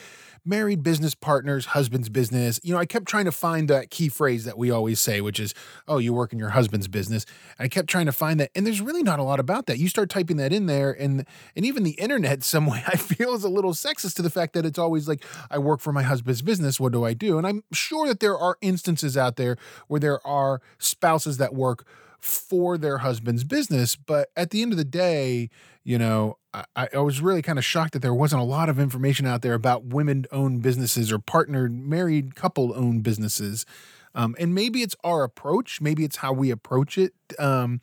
married 0.48 0.82
business 0.82 1.14
partners, 1.14 1.66
husband's 1.66 2.08
business. 2.08 2.58
You 2.62 2.72
know, 2.72 2.80
I 2.80 2.86
kept 2.86 3.06
trying 3.06 3.26
to 3.26 3.32
find 3.32 3.68
that 3.68 3.90
key 3.90 4.08
phrase 4.08 4.44
that 4.44 4.56
we 4.56 4.70
always 4.70 5.00
say, 5.00 5.20
which 5.20 5.38
is, 5.38 5.54
"Oh, 5.86 5.98
you 5.98 6.12
work 6.12 6.32
in 6.32 6.38
your 6.38 6.50
husband's 6.50 6.88
business." 6.88 7.26
And 7.58 7.66
I 7.66 7.68
kept 7.68 7.88
trying 7.88 8.06
to 8.06 8.12
find 8.12 8.40
that, 8.40 8.50
and 8.54 8.66
there's 8.66 8.80
really 8.80 9.02
not 9.02 9.18
a 9.18 9.22
lot 9.22 9.38
about 9.38 9.66
that. 9.66 9.78
You 9.78 9.88
start 9.88 10.08
typing 10.08 10.38
that 10.38 10.52
in 10.52 10.66
there, 10.66 10.90
and 10.90 11.26
and 11.54 11.66
even 11.66 11.82
the 11.82 11.92
internet, 11.92 12.42
some 12.48 12.66
way 12.66 12.82
I 12.86 12.96
feel 12.96 13.34
is 13.34 13.44
a 13.44 13.48
little 13.48 13.72
sexist 13.72 14.14
to 14.16 14.22
the 14.22 14.30
fact 14.30 14.54
that 14.54 14.64
it's 14.64 14.78
always 14.78 15.06
like, 15.06 15.24
"I 15.50 15.58
work 15.58 15.80
for 15.80 15.92
my 15.92 16.02
husband's 16.02 16.42
business. 16.42 16.80
What 16.80 16.92
do 16.92 17.04
I 17.04 17.12
do?" 17.12 17.36
And 17.36 17.46
I'm 17.46 17.62
sure 17.72 18.08
that 18.08 18.20
there 18.20 18.38
are 18.38 18.56
instances 18.62 19.16
out 19.16 19.36
there 19.36 19.56
where 19.88 20.00
there 20.00 20.26
are 20.26 20.62
spouses 20.78 21.36
that 21.36 21.54
work 21.54 21.86
for 22.20 22.76
their 22.78 22.98
husband's 22.98 23.44
business. 23.44 23.96
But 23.96 24.30
at 24.36 24.50
the 24.50 24.62
end 24.62 24.72
of 24.72 24.78
the 24.78 24.84
day, 24.84 25.50
you 25.84 25.98
know, 25.98 26.37
I, 26.54 26.88
I 26.94 26.98
was 26.98 27.20
really 27.20 27.42
kind 27.42 27.58
of 27.58 27.64
shocked 27.64 27.92
that 27.92 28.00
there 28.00 28.14
wasn't 28.14 28.40
a 28.40 28.44
lot 28.44 28.68
of 28.68 28.78
information 28.78 29.26
out 29.26 29.42
there 29.42 29.54
about 29.54 29.84
women 29.84 30.26
owned 30.32 30.62
businesses 30.62 31.12
or 31.12 31.18
partnered 31.18 31.72
married 31.72 32.34
couple 32.34 32.72
owned 32.74 33.02
businesses. 33.02 33.66
Um, 34.14 34.34
and 34.38 34.54
maybe 34.54 34.82
it's 34.82 34.96
our 35.04 35.22
approach, 35.22 35.80
maybe 35.80 36.04
it's 36.04 36.16
how 36.16 36.32
we 36.32 36.50
approach 36.50 36.96
it. 36.98 37.12
Um, 37.38 37.80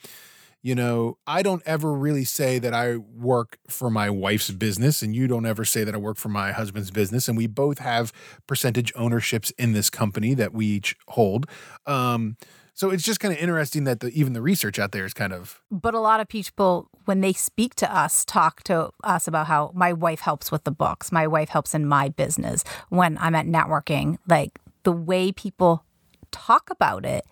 you 0.65 0.73
know, 0.73 1.19
I 1.27 1.43
don't 1.43 1.61
ever 1.67 1.93
really 1.93 2.23
say 2.23 2.57
that 2.57 2.73
I 2.73 2.97
work 2.97 3.59
for 3.69 3.91
my 3.91 4.09
wife's 4.09 4.49
business, 4.49 5.03
and 5.03 5.15
you 5.15 5.27
don't 5.27 5.45
ever 5.45 5.63
say 5.63 5.83
that 5.83 5.93
I 5.93 5.99
work 5.99 6.17
for 6.17 6.29
my 6.29 6.53
husband's 6.53 6.89
business. 6.89 7.27
And 7.27 7.37
we 7.37 7.45
both 7.45 7.77
have 7.77 8.11
percentage 8.47 8.91
ownerships 8.95 9.51
in 9.59 9.73
this 9.73 9.91
company 9.91 10.33
that 10.33 10.53
we 10.53 10.65
each 10.65 10.95
hold. 11.09 11.45
Um, 11.85 12.37
so 12.75 12.89
it's 12.89 13.03
just 13.03 13.21
kind 13.21 13.33
of 13.33 13.39
interesting 13.39 13.85
that 13.85 14.01
the, 14.01 14.09
even 14.09 14.33
the 14.33 14.41
research 14.41 14.77
out 14.79 14.91
there 14.91 15.05
is 15.05 15.13
kind 15.13 15.31
of. 15.31 15.61
But 15.71 15.93
a 15.93 15.99
lot 15.99 16.19
of 16.19 16.27
people, 16.27 16.89
when 17.05 17.21
they 17.21 17.31
speak 17.31 17.73
to 17.75 17.95
us, 17.97 18.25
talk 18.25 18.63
to 18.63 18.91
us 19.01 19.29
about 19.29 19.47
how 19.47 19.71
my 19.73 19.93
wife 19.93 20.19
helps 20.19 20.51
with 20.51 20.65
the 20.65 20.71
books, 20.71 21.09
my 21.09 21.25
wife 21.25 21.49
helps 21.49 21.73
in 21.73 21.85
my 21.85 22.09
business. 22.09 22.65
When 22.89 23.17
I'm 23.19 23.33
at 23.33 23.45
networking, 23.45 24.17
like 24.27 24.59
the 24.83 24.91
way 24.91 25.31
people 25.31 25.85
talk 26.31 26.69
about 26.69 27.05
it 27.05 27.25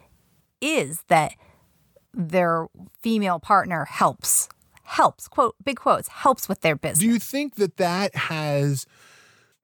is 0.62 1.04
that 1.10 1.34
their 2.14 2.68
female 3.02 3.40
partner 3.40 3.86
helps 3.86 4.48
helps 4.84 5.28
quote 5.28 5.56
big 5.64 5.78
quotes 5.78 6.08
helps 6.08 6.48
with 6.48 6.62
their 6.62 6.76
business. 6.76 7.00
Do 7.00 7.08
you 7.08 7.20
think 7.20 7.56
that 7.56 7.78
that 7.78 8.16
has 8.16 8.86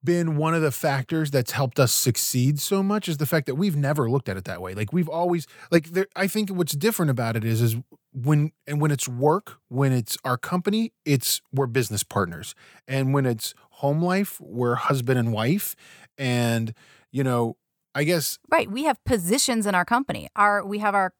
been 0.04 0.38
one 0.38 0.54
of 0.54 0.62
the 0.62 0.72
factors 0.72 1.32
that's 1.32 1.52
helped 1.52 1.80
us 1.80 1.92
succeed 1.92 2.60
so 2.60 2.82
much 2.82 3.08
is 3.08 3.18
the 3.18 3.26
fact 3.26 3.46
that 3.48 3.56
we've 3.56 3.76
never 3.76 4.10
looked 4.10 4.30
at 4.30 4.38
it 4.38 4.46
that 4.46 4.62
way. 4.62 4.74
Like 4.74 4.94
we've 4.94 5.10
always 5.10 5.46
like 5.72 5.90
there, 5.90 6.08
I 6.16 6.28
think 6.28 6.50
what's 6.50 6.74
different 6.74 7.12
about 7.12 7.36
it 7.36 7.44
is 7.44 7.62
is 7.62 7.76
when 8.14 8.52
and 8.66 8.82
when 8.82 8.92
it's 8.92 9.08
work, 9.08 9.58
when 9.68 9.92
it's 9.92 10.18
our 10.24 10.38
company, 10.38 10.94
it's 11.06 11.42
we're 11.52 11.68
business 11.68 12.04
partners. 12.04 12.56
And 12.88 13.14
when 13.14 13.26
it's 13.26 13.54
home 13.72 14.02
life, 14.02 14.40
we're 14.40 14.76
husband 14.76 15.20
and 15.20 15.34
wife. 15.34 15.76
And, 16.18 16.74
you 17.12 17.24
know, 17.24 17.58
I 17.94 18.04
guess 18.04 18.40
Right. 18.50 18.70
We 18.70 18.86
have 18.86 19.04
positions 19.04 19.66
in 19.66 19.76
our 19.76 19.86
company. 19.86 20.30
Our 20.36 20.66
we 20.66 20.80
have 20.80 20.96
our 20.96 21.14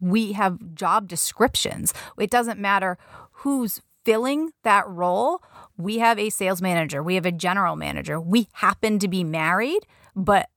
we 0.00 0.32
have 0.32 0.74
job 0.74 1.08
descriptions. 1.08 1.92
It 2.18 2.30
doesn't 2.30 2.58
matter 2.58 2.98
who's 3.38 3.80
filling 4.04 4.52
that 4.62 4.88
role. 4.88 5.42
We 5.76 5.98
have 5.98 6.18
a 6.18 6.30
sales 6.30 6.62
manager, 6.62 7.02
we 7.02 7.14
have 7.16 7.26
a 7.26 7.32
general 7.32 7.76
manager. 7.76 8.20
We 8.20 8.48
happen 8.52 8.98
to 9.00 9.08
be 9.08 9.24
married, 9.24 9.86
but 10.14 10.48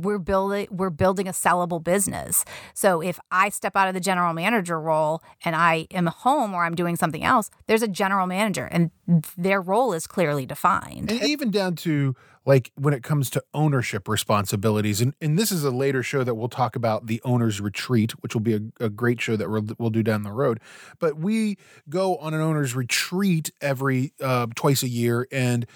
we're 0.00 0.18
building 0.18 0.68
we're 0.70 0.90
building 0.90 1.28
a 1.28 1.32
sellable 1.32 1.82
business. 1.82 2.44
So 2.74 3.02
if 3.02 3.18
I 3.30 3.48
step 3.50 3.76
out 3.76 3.88
of 3.88 3.94
the 3.94 4.00
general 4.00 4.32
manager 4.32 4.80
role 4.80 5.22
and 5.44 5.54
I 5.54 5.86
am 5.90 6.06
home 6.06 6.54
or 6.54 6.64
I'm 6.64 6.74
doing 6.74 6.96
something 6.96 7.22
else, 7.24 7.50
there's 7.66 7.82
a 7.82 7.88
general 7.88 8.26
manager 8.26 8.66
and 8.70 8.90
their 9.36 9.60
role 9.60 9.92
is 9.92 10.06
clearly 10.06 10.46
defined. 10.46 11.10
and 11.10 11.22
even 11.22 11.50
down 11.50 11.76
to 11.76 12.14
like 12.44 12.72
when 12.74 12.92
it 12.92 13.02
comes 13.02 13.30
to 13.30 13.42
ownership 13.54 14.08
responsibilities 14.08 15.00
and, 15.00 15.14
and 15.20 15.38
this 15.38 15.52
is 15.52 15.64
a 15.64 15.70
later 15.70 16.02
show 16.02 16.24
that 16.24 16.34
we'll 16.34 16.48
talk 16.48 16.74
about 16.74 17.06
the 17.06 17.20
owner's 17.24 17.60
retreat 17.60 18.12
which 18.22 18.34
will 18.34 18.40
be 18.40 18.54
a, 18.54 18.60
a 18.84 18.88
great 18.88 19.20
show 19.20 19.36
that 19.36 19.48
we'll, 19.48 19.66
we'll 19.78 19.90
do 19.90 20.02
down 20.02 20.22
the 20.22 20.32
road 20.32 20.58
but 20.98 21.16
we 21.16 21.56
go 21.88 22.16
on 22.16 22.34
an 22.34 22.40
owner's 22.40 22.74
retreat 22.74 23.50
every 23.60 24.12
uh, 24.20 24.46
twice 24.54 24.82
a 24.82 24.88
year 24.88 25.26
and 25.30 25.66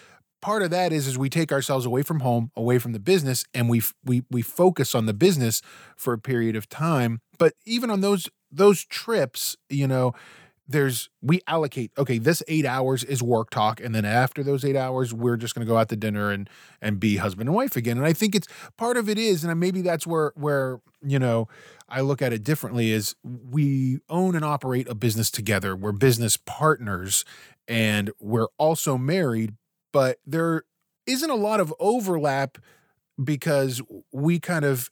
part 0.46 0.62
of 0.62 0.70
that 0.70 0.92
is 0.92 1.08
is 1.08 1.18
we 1.18 1.28
take 1.28 1.50
ourselves 1.50 1.84
away 1.84 2.02
from 2.02 2.20
home 2.20 2.52
away 2.54 2.78
from 2.78 2.92
the 2.92 3.00
business 3.00 3.44
and 3.52 3.68
we 3.68 3.82
we 4.04 4.22
we 4.30 4.42
focus 4.42 4.94
on 4.94 5.04
the 5.04 5.12
business 5.12 5.60
for 5.96 6.12
a 6.12 6.18
period 6.18 6.54
of 6.54 6.68
time. 6.68 7.20
But 7.36 7.54
even 7.64 7.90
on 7.90 8.00
those 8.00 8.28
those 8.52 8.84
trips 8.84 9.56
you 9.68 9.88
know 9.88 10.14
there's 10.68 11.10
we 11.20 11.40
allocate 11.48 11.90
okay 11.98 12.18
this 12.18 12.44
eight 12.46 12.64
hours 12.64 13.02
is 13.02 13.24
work 13.24 13.50
talk 13.50 13.80
and 13.80 13.92
then 13.92 14.04
after 14.04 14.44
those 14.44 14.64
eight 14.64 14.76
hours 14.76 15.12
we're 15.12 15.36
just 15.36 15.52
going 15.56 15.66
to 15.66 15.68
go 15.68 15.76
out 15.76 15.88
to 15.88 15.96
dinner 15.96 16.30
and 16.30 16.48
and 16.80 17.00
be 17.00 17.16
husband 17.16 17.48
and 17.48 17.56
wife 17.56 17.74
again. 17.74 17.96
And 17.96 18.06
i 18.06 18.12
think 18.12 18.36
it's 18.36 18.46
part 18.76 18.96
of 18.96 19.08
it 19.08 19.18
is 19.18 19.42
and 19.42 19.58
maybe 19.58 19.82
that's 19.82 20.06
where 20.06 20.32
where 20.36 20.80
you 21.02 21.18
know 21.18 21.48
i 21.88 22.00
look 22.00 22.22
at 22.22 22.32
it 22.32 22.44
differently 22.44 22.92
is 22.92 23.16
we 23.24 23.98
own 24.08 24.36
and 24.36 24.44
operate 24.44 24.88
a 24.88 24.94
business 24.94 25.28
together. 25.28 25.74
We're 25.74 25.90
business 25.90 26.36
partners 26.36 27.24
and 27.66 28.12
we're 28.20 28.52
also 28.58 28.96
married 28.96 29.56
but 29.96 30.18
there 30.26 30.62
isn't 31.06 31.30
a 31.30 31.34
lot 31.34 31.58
of 31.58 31.72
overlap 31.80 32.58
because 33.24 33.80
we 34.12 34.38
kind 34.38 34.62
of 34.62 34.90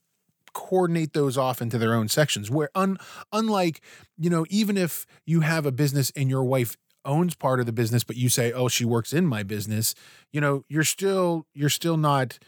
coordinate 0.54 1.12
those 1.12 1.37
off 1.37 1.61
into 1.61 1.76
their 1.76 1.92
own 1.92 2.08
sections 2.08 2.50
where 2.50 2.70
un, 2.75 2.96
unlike 3.30 3.82
you 4.16 4.30
know 4.30 4.46
even 4.49 4.78
if 4.78 5.04
you 5.26 5.40
have 5.40 5.66
a 5.66 5.73
business 5.73 6.11
and 6.16 6.30
your 6.30 6.42
wife 6.42 6.78
owns 7.04 7.34
part 7.34 7.61
of 7.61 7.66
the 7.66 7.73
business 7.73 8.02
but 8.02 8.16
you 8.16 8.30
say 8.30 8.50
oh 8.52 8.66
she 8.66 8.87
works 8.87 9.12
in 9.12 9.26
my 9.26 9.42
business 9.42 9.94
you 10.32 10.40
know 10.40 10.64
you're 10.70 10.84
still 10.84 11.46
you're 11.52 11.68
still 11.68 11.99
not 11.99 12.38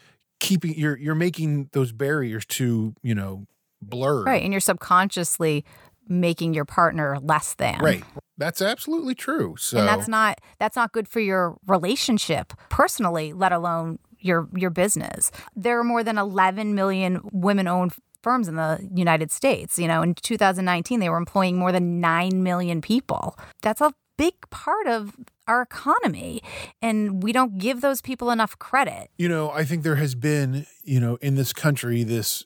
keeping 0.41 0.73
you're 0.75 0.97
you're 0.97 1.15
making 1.15 1.69
those 1.73 1.93
barriers 1.93 2.47
to 2.47 2.95
you 3.03 3.15
know 3.15 3.45
blur 3.83 4.25
Right. 4.25 4.43
And 4.43 4.51
you're 4.51 4.61
subconsciously 4.61 5.63
making 6.09 6.55
your 6.55 6.65
partner 6.65 7.19
less 7.21 7.53
than. 7.53 7.81
right 7.81 8.03
that's 8.39 8.61
absolutely 8.63 9.15
true 9.15 9.57
so 9.59 9.79
And 9.79 9.89
that's 9.89 10.09
not 10.09 10.41
that's 10.59 10.77
not 10.77 10.93
good 10.93 11.09
for 11.09 11.21
your 11.21 11.57
relationship 11.67 12.53
personally, 12.69 13.33
let 13.33 13.53
alone 13.53 13.99
your 14.19 14.49
your 14.55 14.71
business. 14.71 15.31
There 15.55 15.79
are 15.79 15.85
more 15.85 16.03
than 16.03 16.19
11 16.19 16.75
million 16.75 17.21
women-owned 17.33 17.95
firms 18.23 18.49
in 18.49 18.57
the 18.57 18.89
United 18.95 19.31
States. 19.31 19.79
You 19.79 19.89
know, 19.89 20.03
in 20.03 20.15
2019 20.15 21.01
they 21.01 21.09
were 21.09 21.17
employing 21.17 21.59
more 21.59 21.73
than 21.73 22.01
9 22.01 22.43
million 22.43 22.81
people. 22.81 23.39
That's 23.63 23.81
a 23.81 23.93
big 24.17 24.35
part 24.51 24.87
of 24.87 25.15
our 25.47 25.63
economy 25.63 26.43
and 26.83 27.23
we 27.23 27.33
don't 27.33 27.59
give 27.59 27.81
those 27.81 28.01
people 28.01 28.31
enough 28.31 28.59
credit. 28.59 29.11
you 29.17 29.29
know 29.29 29.51
i 29.51 29.63
think 29.63 29.83
there 29.85 29.97
has 29.97 30.15
been 30.15 30.67
you 30.83 30.99
know 30.99 31.17
in 31.21 31.37
this 31.37 31.53
country 31.53 32.03
this 32.03 32.45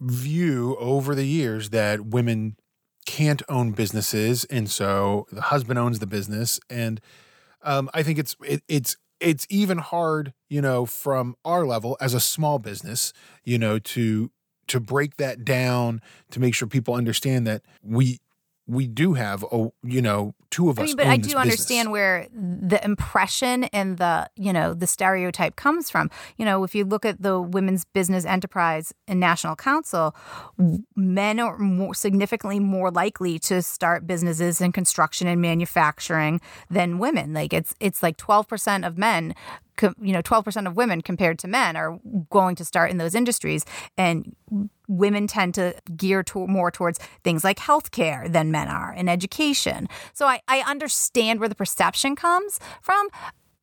view 0.00 0.76
over 0.78 1.14
the 1.14 1.24
years 1.24 1.70
that 1.70 2.06
women 2.06 2.56
can't 3.06 3.42
own 3.48 3.70
businesses 3.72 4.44
and 4.46 4.70
so 4.70 5.26
the 5.32 5.40
husband 5.42 5.78
owns 5.78 5.98
the 6.00 6.06
business 6.06 6.60
and 6.68 7.00
um, 7.62 7.88
i 7.94 8.02
think 8.02 8.18
it's 8.18 8.36
it, 8.44 8.62
it's 8.68 8.96
it's 9.20 9.46
even 9.48 9.78
hard 9.78 10.34
you 10.50 10.60
know 10.60 10.84
from 10.84 11.34
our 11.44 11.64
level 11.64 11.96
as 12.00 12.12
a 12.14 12.20
small 12.20 12.58
business 12.58 13.12
you 13.44 13.58
know 13.58 13.78
to 13.78 14.30
to 14.66 14.80
break 14.80 15.16
that 15.16 15.44
down 15.44 16.00
to 16.30 16.40
make 16.40 16.54
sure 16.54 16.66
people 16.66 16.94
understand 16.94 17.46
that 17.46 17.62
we 17.82 18.18
we 18.66 18.86
do 18.86 19.14
have 19.14 19.44
a 19.52 19.70
you 19.82 20.02
know 20.02 20.34
two 20.50 20.68
of 20.68 20.78
I 20.78 20.82
us 20.82 20.88
mean, 20.88 20.96
but 20.96 21.06
I 21.06 21.16
do 21.16 21.36
understand 21.36 21.86
business. 21.86 21.92
where 21.92 22.26
the 22.32 22.84
impression 22.84 23.64
and 23.64 23.98
the 23.98 24.28
you 24.36 24.52
know 24.52 24.74
the 24.74 24.86
stereotype 24.86 25.56
comes 25.56 25.88
from. 25.88 26.10
You 26.36 26.44
know, 26.44 26.64
if 26.64 26.74
you 26.74 26.84
look 26.84 27.04
at 27.04 27.22
the 27.22 27.40
Women's 27.40 27.84
Business 27.84 28.24
Enterprise 28.24 28.92
and 29.06 29.20
National 29.20 29.54
Council, 29.54 30.16
men 30.96 31.38
are 31.38 31.58
more, 31.58 31.94
significantly 31.94 32.58
more 32.58 32.90
likely 32.90 33.38
to 33.40 33.62
start 33.62 34.06
businesses 34.06 34.60
in 34.60 34.72
construction 34.72 35.28
and 35.28 35.40
manufacturing 35.40 36.40
than 36.68 36.98
women. 36.98 37.34
Like 37.34 37.52
it's 37.52 37.74
it's 37.78 38.02
like 38.02 38.16
twelve 38.16 38.48
percent 38.48 38.84
of 38.84 38.98
men. 38.98 39.34
You 40.00 40.12
know, 40.12 40.22
twelve 40.22 40.44
percent 40.44 40.66
of 40.66 40.74
women 40.74 41.02
compared 41.02 41.38
to 41.40 41.48
men 41.48 41.76
are 41.76 42.00
going 42.30 42.56
to 42.56 42.64
start 42.64 42.90
in 42.90 42.96
those 42.96 43.14
industries, 43.14 43.64
and 43.96 44.34
women 44.88 45.26
tend 45.26 45.54
to 45.54 45.74
gear 45.96 46.22
to, 46.24 46.46
more 46.46 46.70
towards 46.70 46.98
things 47.24 47.44
like 47.44 47.58
healthcare 47.58 48.30
than 48.30 48.50
men 48.50 48.68
are 48.68 48.92
and 48.96 49.08
education. 49.10 49.88
So 50.12 50.26
I, 50.26 50.40
I 50.48 50.60
understand 50.60 51.40
where 51.40 51.48
the 51.48 51.54
perception 51.54 52.16
comes 52.16 52.60
from. 52.80 53.08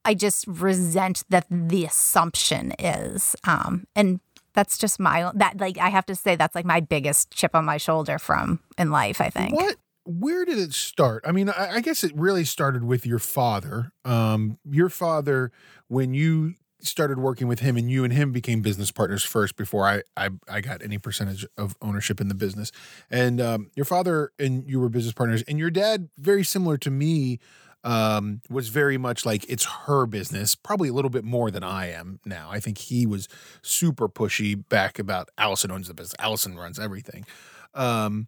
I 0.05 0.13
just 0.13 0.45
resent 0.47 1.23
that 1.29 1.45
the 1.49 1.85
assumption 1.85 2.73
is. 2.77 3.35
Um, 3.45 3.85
and 3.95 4.19
that's 4.53 4.77
just 4.77 4.99
my 4.99 5.31
that 5.35 5.59
like 5.59 5.77
I 5.77 5.89
have 5.89 6.05
to 6.07 6.15
say 6.15 6.35
that's 6.35 6.55
like 6.55 6.65
my 6.65 6.79
biggest 6.79 7.31
chip 7.31 7.55
on 7.55 7.65
my 7.65 7.77
shoulder 7.77 8.19
from 8.19 8.59
in 8.77 8.91
life, 8.91 9.19
I 9.19 9.29
think. 9.29 9.55
What? 9.55 9.77
Where 10.05 10.43
did 10.43 10.57
it 10.57 10.73
start? 10.73 11.23
I 11.25 11.31
mean, 11.31 11.49
I, 11.49 11.75
I 11.75 11.79
guess 11.79 12.03
it 12.03 12.11
really 12.13 12.43
started 12.43 12.83
with 12.83 13.05
your 13.05 13.19
father. 13.19 13.93
Um, 14.03 14.59
your 14.69 14.89
father, 14.89 15.53
when 15.87 16.13
you 16.13 16.55
started 16.83 17.19
working 17.19 17.47
with 17.47 17.59
him, 17.59 17.77
and 17.77 17.89
you 17.89 18.03
and 18.03 18.13
him 18.13 18.31
became 18.31 18.61
business 18.61 18.91
partners 18.91 19.23
first 19.23 19.55
before 19.55 19.87
I 19.87 20.03
I, 20.15 20.29
I 20.47 20.61
got 20.61 20.83
any 20.83 20.97
percentage 20.97 21.45
of 21.57 21.75
ownership 21.81 22.21
in 22.21 22.27
the 22.27 22.35
business. 22.35 22.71
And 23.09 23.41
um, 23.41 23.71
your 23.75 23.85
father 23.85 24.31
and 24.37 24.69
you 24.69 24.79
were 24.79 24.89
business 24.89 25.13
partners, 25.13 25.43
and 25.47 25.57
your 25.57 25.71
dad, 25.71 26.09
very 26.17 26.43
similar 26.43 26.77
to 26.77 26.91
me, 26.91 27.39
um, 27.83 28.41
was 28.49 28.69
very 28.69 28.97
much 28.97 29.25
like 29.25 29.45
it's 29.49 29.65
her 29.65 30.05
business, 30.05 30.55
probably 30.55 30.89
a 30.89 30.93
little 30.93 31.09
bit 31.09 31.23
more 31.23 31.51
than 31.51 31.63
I 31.63 31.91
am 31.91 32.19
now. 32.25 32.49
I 32.51 32.59
think 32.59 32.77
he 32.77 33.05
was 33.05 33.27
super 33.61 34.07
pushy 34.07 34.61
back 34.69 34.99
about 34.99 35.29
Allison 35.37 35.71
owns 35.71 35.87
the 35.87 35.93
business, 35.93 36.15
Allison 36.19 36.57
runs 36.57 36.79
everything. 36.79 37.25
Um, 37.73 38.27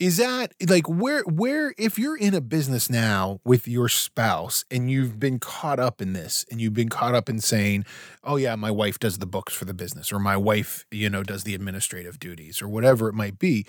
is 0.00 0.16
that 0.16 0.52
like 0.68 0.88
where 0.88 1.22
where 1.22 1.72
if 1.78 1.98
you're 1.98 2.16
in 2.16 2.34
a 2.34 2.40
business 2.40 2.90
now 2.90 3.38
with 3.44 3.68
your 3.68 3.88
spouse 3.88 4.64
and 4.70 4.90
you've 4.90 5.20
been 5.20 5.38
caught 5.38 5.78
up 5.78 6.02
in 6.02 6.14
this 6.14 6.44
and 6.50 6.60
you've 6.60 6.74
been 6.74 6.88
caught 6.88 7.14
up 7.14 7.28
in 7.28 7.38
saying 7.38 7.84
oh 8.24 8.36
yeah 8.36 8.56
my 8.56 8.70
wife 8.70 8.98
does 8.98 9.18
the 9.18 9.26
books 9.26 9.54
for 9.54 9.66
the 9.66 9.74
business 9.74 10.10
or 10.12 10.18
my 10.18 10.36
wife 10.36 10.84
you 10.90 11.08
know 11.08 11.22
does 11.22 11.44
the 11.44 11.54
administrative 11.54 12.18
duties 12.18 12.60
or 12.60 12.68
whatever 12.68 13.08
it 13.08 13.14
might 13.14 13.38
be 13.38 13.64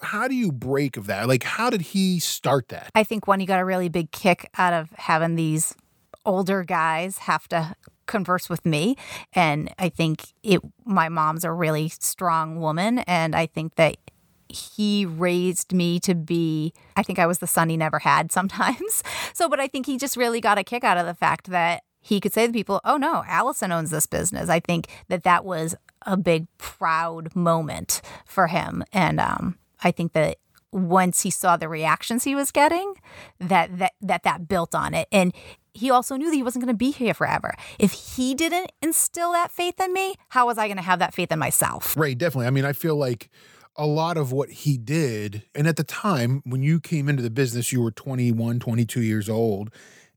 how 0.00 0.28
do 0.28 0.34
you 0.34 0.50
break 0.50 0.96
of 0.96 1.06
that? 1.06 1.28
Like 1.28 1.42
how 1.42 1.70
did 1.70 1.82
he 1.82 2.18
start 2.20 2.68
that? 2.68 2.90
I 2.94 3.04
think 3.04 3.26
one, 3.26 3.38
you 3.38 3.46
got 3.46 3.60
a 3.60 3.64
really 3.64 3.88
big 3.90 4.10
kick 4.10 4.48
out 4.56 4.72
of 4.72 4.90
having 4.96 5.34
these 5.34 5.74
older 6.24 6.62
guys 6.64 7.18
have 7.18 7.48
to 7.48 7.74
converse 8.06 8.48
with 8.48 8.64
me 8.64 8.96
and 9.34 9.72
i 9.78 9.88
think 9.88 10.32
it 10.42 10.60
my 10.86 11.10
mom's 11.10 11.44
a 11.44 11.52
really 11.52 11.90
strong 11.90 12.58
woman 12.58 13.00
and 13.00 13.36
i 13.36 13.44
think 13.44 13.74
that 13.74 13.98
he 14.48 15.04
raised 15.06 15.72
me 15.72 16.00
to 16.00 16.14
be 16.14 16.72
i 16.96 17.02
think 17.02 17.18
i 17.18 17.26
was 17.26 17.38
the 17.38 17.46
son 17.46 17.68
he 17.68 17.76
never 17.76 17.98
had 17.98 18.32
sometimes. 18.38 19.02
So 19.34 19.48
but 19.48 19.60
i 19.60 19.66
think 19.68 19.86
he 19.86 19.98
just 19.98 20.16
really 20.16 20.40
got 20.40 20.58
a 20.58 20.64
kick 20.64 20.84
out 20.84 20.98
of 20.98 21.06
the 21.06 21.14
fact 21.14 21.50
that 21.50 21.82
he 22.00 22.20
could 22.20 22.32
say 22.32 22.46
to 22.46 22.52
people 22.52 22.80
oh 22.84 22.96
no 22.96 23.24
allison 23.26 23.72
owns 23.72 23.90
this 23.90 24.06
business. 24.06 24.48
I 24.48 24.60
think 24.60 24.88
that 25.08 25.24
that 25.24 25.44
was 25.44 25.74
a 26.06 26.16
big 26.16 26.46
proud 26.58 27.34
moment 27.34 28.00
for 28.24 28.46
him. 28.46 28.84
And 28.92 29.20
um, 29.20 29.58
i 29.82 29.90
think 29.90 30.12
that 30.12 30.38
once 30.70 31.22
he 31.22 31.30
saw 31.30 31.56
the 31.56 31.68
reactions 31.68 32.24
he 32.24 32.34
was 32.34 32.50
getting 32.50 32.94
that 33.38 33.78
that 33.78 33.92
that, 34.00 34.22
that 34.22 34.48
built 34.48 34.74
on 34.74 34.94
it. 34.94 35.08
And 35.12 35.32
he 35.74 35.90
also 35.90 36.16
knew 36.16 36.30
that 36.30 36.36
he 36.36 36.42
wasn't 36.42 36.64
going 36.64 36.74
to 36.74 36.76
be 36.76 36.90
here 36.90 37.14
forever. 37.14 37.54
If 37.78 37.92
he 37.92 38.34
didn't 38.34 38.72
instill 38.82 39.30
that 39.32 39.50
faith 39.52 39.80
in 39.80 39.92
me 39.92 40.14
how 40.28 40.46
was 40.46 40.58
i 40.58 40.66
going 40.66 40.76
to 40.76 40.82
have 40.82 40.98
that 40.98 41.14
faith 41.14 41.32
in 41.32 41.38
myself? 41.38 41.96
Right 41.96 42.16
definitely. 42.16 42.46
I 42.46 42.50
mean 42.50 42.64
i 42.64 42.72
feel 42.72 42.96
like 42.96 43.30
a 43.78 43.86
lot 43.86 44.16
of 44.16 44.32
what 44.32 44.50
he 44.50 44.76
did 44.76 45.44
and 45.54 45.66
at 45.66 45.76
the 45.76 45.84
time 45.84 46.42
when 46.44 46.62
you 46.62 46.80
came 46.80 47.08
into 47.08 47.22
the 47.22 47.30
business 47.30 47.72
you 47.72 47.80
were 47.80 47.92
21 47.92 48.58
22 48.58 49.00
years 49.00 49.28
old 49.28 49.70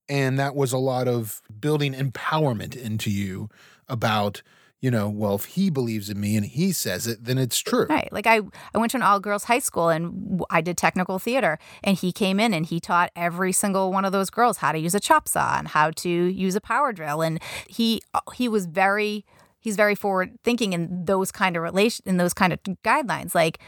and 0.10 0.38
that 0.39 0.56
was 0.56 0.74
a 0.74 0.77
lot 0.77 1.08
of 1.08 1.41
building 1.60 1.94
empowerment 1.94 2.75
into 2.75 3.10
you 3.10 3.50
about 3.88 4.41
you 4.82 4.89
know, 4.89 5.08
well, 5.08 5.36
if 5.36 5.46
he 5.46 5.70
believes 5.70 6.10
in 6.10 6.20
me 6.20 6.36
and 6.36 6.44
he 6.46 6.72
says 6.72 7.06
it, 7.06 7.24
then 7.24 7.38
it's 7.38 7.60
true. 7.60 7.86
Right. 7.88 8.12
Like 8.12 8.25
I, 8.25 8.41
I 8.74 8.80
went 8.80 8.91
to 8.91 8.98
an 8.98 9.03
all 9.03 9.20
girls 9.20 9.44
high 9.44 9.60
school 9.60 9.89
and 9.89 10.41
I 10.50 10.62
did 10.62 10.75
technical 10.75 11.20
theater, 11.20 11.60
and 11.84 11.96
he 11.96 12.12
came 12.12 12.39
in 12.39 12.51
and 12.51 12.65
he 12.65 12.80
taught 12.80 13.12
every 13.15 13.51
single 13.51 13.91
one 13.91 14.06
of 14.06 14.12
those 14.12 14.32
girls 14.32 14.58
how 14.58 14.72
to 14.72 14.80
use 14.80 14.96
a 14.96 15.00
chop 15.00 15.27
saw 15.27 15.60
and 15.60 15.68
how 15.68 15.91
to 15.91 16.10
use 16.10 16.56
a 16.56 16.62
power 16.62 16.91
drill, 16.91 17.22
and 17.22 17.39
he 17.68 18.01
he 18.34 18.50
was 18.50 18.65
very 18.65 19.24
he's 19.62 19.77
very 19.77 19.96
forward 19.96 20.38
thinking 20.44 20.74
in 20.74 21.06
those 21.06 21.32
kind 21.32 21.56
of 21.56 21.63
relation 21.63 22.03
in 22.06 22.18
those 22.18 22.34
kind 22.34 22.51
of 22.51 22.62
guidelines. 22.84 23.34
Like, 23.34 23.60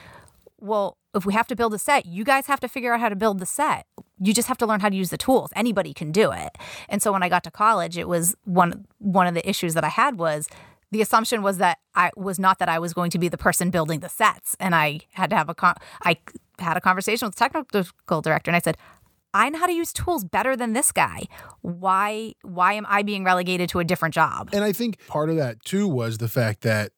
well, 0.59 0.97
if 1.15 1.25
we 1.25 1.33
have 1.33 1.47
to 1.47 1.55
build 1.55 1.73
a 1.73 1.79
set, 1.79 2.05
you 2.05 2.23
guys 2.23 2.47
have 2.47 2.59
to 2.59 2.67
figure 2.67 2.93
out 2.93 3.00
how 3.00 3.09
to 3.09 3.15
build 3.15 3.39
the 3.39 3.45
set. 3.45 3.85
You 4.19 4.33
just 4.33 4.47
have 4.47 4.57
to 4.57 4.65
learn 4.65 4.79
how 4.79 4.89
to 4.89 4.95
use 4.95 5.12
the 5.12 5.17
tools. 5.17 5.51
Anybody 5.55 5.93
can 5.93 6.12
do 6.12 6.31
it. 6.31 6.57
And 6.89 7.01
so 7.01 7.12
when 7.13 7.23
I 7.23 7.29
got 7.29 7.43
to 7.43 7.51
college, 7.51 7.97
it 7.97 8.07
was 8.07 8.35
one 8.43 8.85
one 8.97 9.27
of 9.27 9.33
the 9.35 9.47
issues 9.47 9.75
that 9.75 9.83
I 9.83 9.89
had 9.89 10.17
was 10.17 10.47
the 10.91 11.01
assumption 11.01 11.41
was 11.41 11.57
that 11.57 11.79
I 11.95 12.12
was 12.15 12.39
not 12.39 12.59
that 12.59 12.69
I 12.69 12.79
was 12.79 12.93
going 12.93 13.12
to 13.12 13.19
be 13.19 13.27
the 13.27 13.38
person 13.38 13.69
building 13.69 14.00
the 14.00 14.09
sets, 14.09 14.55
and 14.59 14.75
I 14.75 15.01
had 15.13 15.29
to 15.31 15.35
have 15.35 15.50
a 15.50 15.55
con- 15.55 15.75
I 16.03 16.17
had 16.59 16.77
a 16.77 16.81
conversation 16.81 17.27
with 17.27 17.35
the 17.35 17.39
technical 17.39 18.21
director, 18.21 18.50
and 18.50 18.55
I 18.55 18.59
said, 18.59 18.77
I 19.33 19.49
know 19.49 19.59
how 19.59 19.65
to 19.65 19.73
use 19.73 19.91
tools 19.91 20.23
better 20.23 20.55
than 20.55 20.73
this 20.73 20.91
guy. 20.91 21.23
Why 21.61 22.33
why 22.43 22.73
am 22.73 22.85
I 22.87 23.01
being 23.03 23.23
relegated 23.23 23.69
to 23.69 23.79
a 23.79 23.83
different 23.83 24.13
job? 24.13 24.49
And 24.53 24.63
I 24.63 24.71
think 24.71 25.05
part 25.07 25.29
of 25.29 25.35
that 25.37 25.63
too 25.63 25.87
was 25.87 26.19
the 26.19 26.29
fact 26.29 26.61
that 26.61 26.91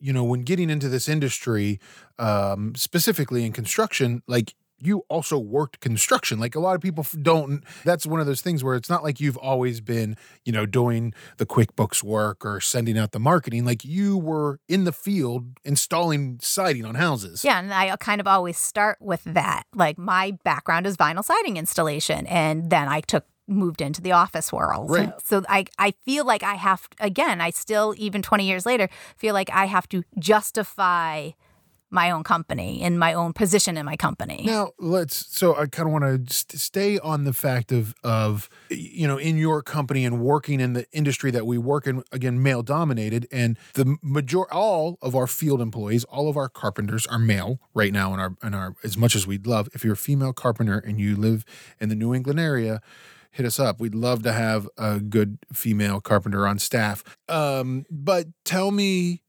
you 0.00 0.12
know 0.12 0.24
when 0.24 0.42
getting 0.42 0.70
into 0.70 0.88
this 0.88 1.08
industry, 1.08 1.78
um, 2.18 2.74
specifically 2.74 3.44
in 3.44 3.52
construction, 3.52 4.22
like 4.26 4.54
you 4.82 5.04
also 5.08 5.38
worked 5.38 5.80
construction. 5.80 6.38
Like 6.38 6.54
a 6.54 6.60
lot 6.60 6.74
of 6.74 6.80
people 6.80 7.06
don't. 7.20 7.64
That's 7.84 8.06
one 8.06 8.20
of 8.20 8.26
those 8.26 8.40
things 8.40 8.64
where 8.64 8.74
it's 8.74 8.90
not 8.90 9.02
like 9.02 9.20
you've 9.20 9.36
always 9.36 9.80
been, 9.80 10.16
you 10.44 10.52
know, 10.52 10.66
doing 10.66 11.14
the 11.36 11.46
QuickBooks 11.46 12.02
work 12.02 12.44
or 12.44 12.60
sending 12.60 12.98
out 12.98 13.12
the 13.12 13.20
marketing. 13.20 13.64
Like 13.64 13.84
you 13.84 14.16
were 14.16 14.60
in 14.68 14.84
the 14.84 14.92
field 14.92 15.58
installing 15.64 16.38
siding 16.42 16.84
on 16.84 16.96
houses. 16.96 17.44
Yeah. 17.44 17.58
And 17.58 17.72
I 17.72 17.90
uh, 17.90 17.96
kind 17.96 18.20
of 18.20 18.26
always 18.26 18.58
start 18.58 18.98
with 19.00 19.22
that. 19.24 19.64
Like 19.74 19.98
my 19.98 20.32
background 20.44 20.86
is 20.86 20.96
vinyl 20.96 21.24
siding 21.24 21.56
installation. 21.56 22.26
And 22.26 22.70
then 22.70 22.88
I 22.88 23.00
took 23.00 23.24
moved 23.48 23.80
into 23.80 24.00
the 24.00 24.12
office 24.12 24.52
world. 24.52 24.90
Right. 24.90 25.12
So 25.24 25.42
I 25.48 25.66
I 25.78 25.92
feel 26.04 26.24
like 26.24 26.42
I 26.42 26.54
have 26.54 26.88
again, 27.00 27.40
I 27.40 27.50
still 27.50 27.94
even 27.96 28.22
20 28.22 28.46
years 28.46 28.66
later 28.66 28.88
feel 29.16 29.34
like 29.34 29.50
I 29.50 29.66
have 29.66 29.88
to 29.90 30.02
justify 30.18 31.30
my 31.92 32.10
own 32.10 32.24
company 32.24 32.82
and 32.82 32.98
my 32.98 33.12
own 33.12 33.32
position 33.32 33.76
in 33.76 33.84
my 33.84 33.96
company. 33.96 34.42
Now, 34.46 34.72
let's 34.78 35.26
so 35.36 35.54
I 35.54 35.66
kind 35.66 35.86
of 35.86 35.92
want 35.92 36.28
to 36.28 36.34
st- 36.34 36.60
stay 36.60 36.98
on 36.98 37.24
the 37.24 37.32
fact 37.32 37.70
of 37.70 37.94
of 38.02 38.48
you 38.70 39.06
know 39.06 39.18
in 39.18 39.36
your 39.36 39.62
company 39.62 40.04
and 40.04 40.20
working 40.20 40.58
in 40.60 40.72
the 40.72 40.86
industry 40.92 41.30
that 41.30 41.46
we 41.46 41.58
work 41.58 41.86
in 41.86 42.02
again 42.10 42.42
male 42.42 42.62
dominated 42.62 43.28
and 43.30 43.58
the 43.74 43.96
major 44.02 44.50
all 44.52 44.98
of 45.02 45.14
our 45.14 45.26
field 45.26 45.60
employees, 45.60 46.04
all 46.04 46.28
of 46.28 46.36
our 46.36 46.48
carpenters 46.48 47.06
are 47.06 47.18
male 47.18 47.60
right 47.74 47.92
now 47.92 48.14
in 48.14 48.20
our 48.20 48.34
in 48.42 48.54
our 48.54 48.74
as 48.82 48.96
much 48.96 49.14
as 49.14 49.26
we'd 49.26 49.46
love 49.46 49.68
if 49.74 49.84
you're 49.84 49.92
a 49.92 49.96
female 49.96 50.32
carpenter 50.32 50.78
and 50.78 50.98
you 50.98 51.14
live 51.14 51.44
in 51.78 51.90
the 51.90 51.94
New 51.94 52.14
England 52.14 52.40
area 52.40 52.80
hit 53.32 53.46
us 53.46 53.58
up. 53.58 53.80
We'd 53.80 53.94
love 53.94 54.22
to 54.24 54.32
have 54.32 54.68
a 54.76 55.00
good 55.00 55.38
female 55.52 56.00
carpenter 56.00 56.46
on 56.46 56.58
staff. 56.58 57.02
Um, 57.28 57.86
but 57.90 58.26
tell 58.44 58.70
me 58.70 59.22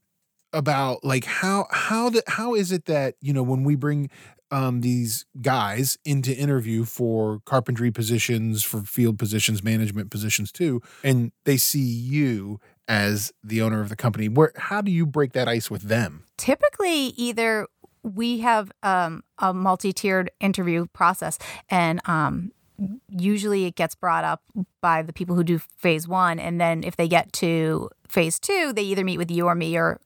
about 0.54 1.04
like 1.04 1.26
how 1.26 1.68
how 1.72 2.10
the 2.10 2.24
how 2.28 2.54
is 2.54 2.72
it 2.72 2.86
that 2.86 3.16
you 3.22 3.34
know 3.34 3.44
when 3.44 3.64
we 3.64 3.76
bring 3.76 4.10
um, 4.54 4.82
these 4.82 5.26
guys 5.42 5.98
into 6.06 6.32
interview 6.32 6.86
for 6.86 7.40
carpentry 7.44 7.90
positions, 7.90 8.64
for 8.64 8.82
field 8.82 9.18
positions, 9.18 9.64
management 9.64 10.12
positions 10.12 10.52
too, 10.52 10.80
and 11.04 11.32
they 11.46 11.58
see 11.58 11.80
you 11.80 12.60
as 12.88 13.34
the 13.44 13.64
owner 13.64 13.82
of 13.82 13.90
the 13.90 13.96
company. 13.96 14.30
Where 14.30 14.54
how 14.56 14.82
do 14.82 14.92
you 14.92 15.08
break 15.08 15.34
that 15.34 15.48
ice 15.48 15.72
with 15.72 15.84
them? 15.84 16.26
Typically, 16.38 17.08
either 17.18 17.68
we 18.04 18.40
have 18.40 18.72
um, 18.84 19.24
a 19.40 19.54
multi-tiered 19.54 20.30
interview 20.40 20.86
process, 20.94 21.40
and 21.70 22.00
um, 22.06 22.52
usually 23.10 23.66
it 23.66 23.76
gets 23.76 23.96
brought 23.96 24.24
up 24.24 24.44
by 24.82 25.02
the 25.02 25.14
people 25.14 25.36
who 25.36 25.44
do 25.44 25.58
phase 25.78 26.08
one, 26.08 26.40
and 26.40 26.62
then 26.62 26.84
if 26.84 26.96
they 26.96 27.08
get 27.08 27.34
to 27.34 27.89
phase 28.08 28.39
two, 28.39 28.72
they 28.74 28.84
either 28.84 29.04
meet 29.04 29.18
with 29.18 29.32
you 29.32 29.48
or 29.48 29.56
me 29.56 29.76
or 29.78 30.00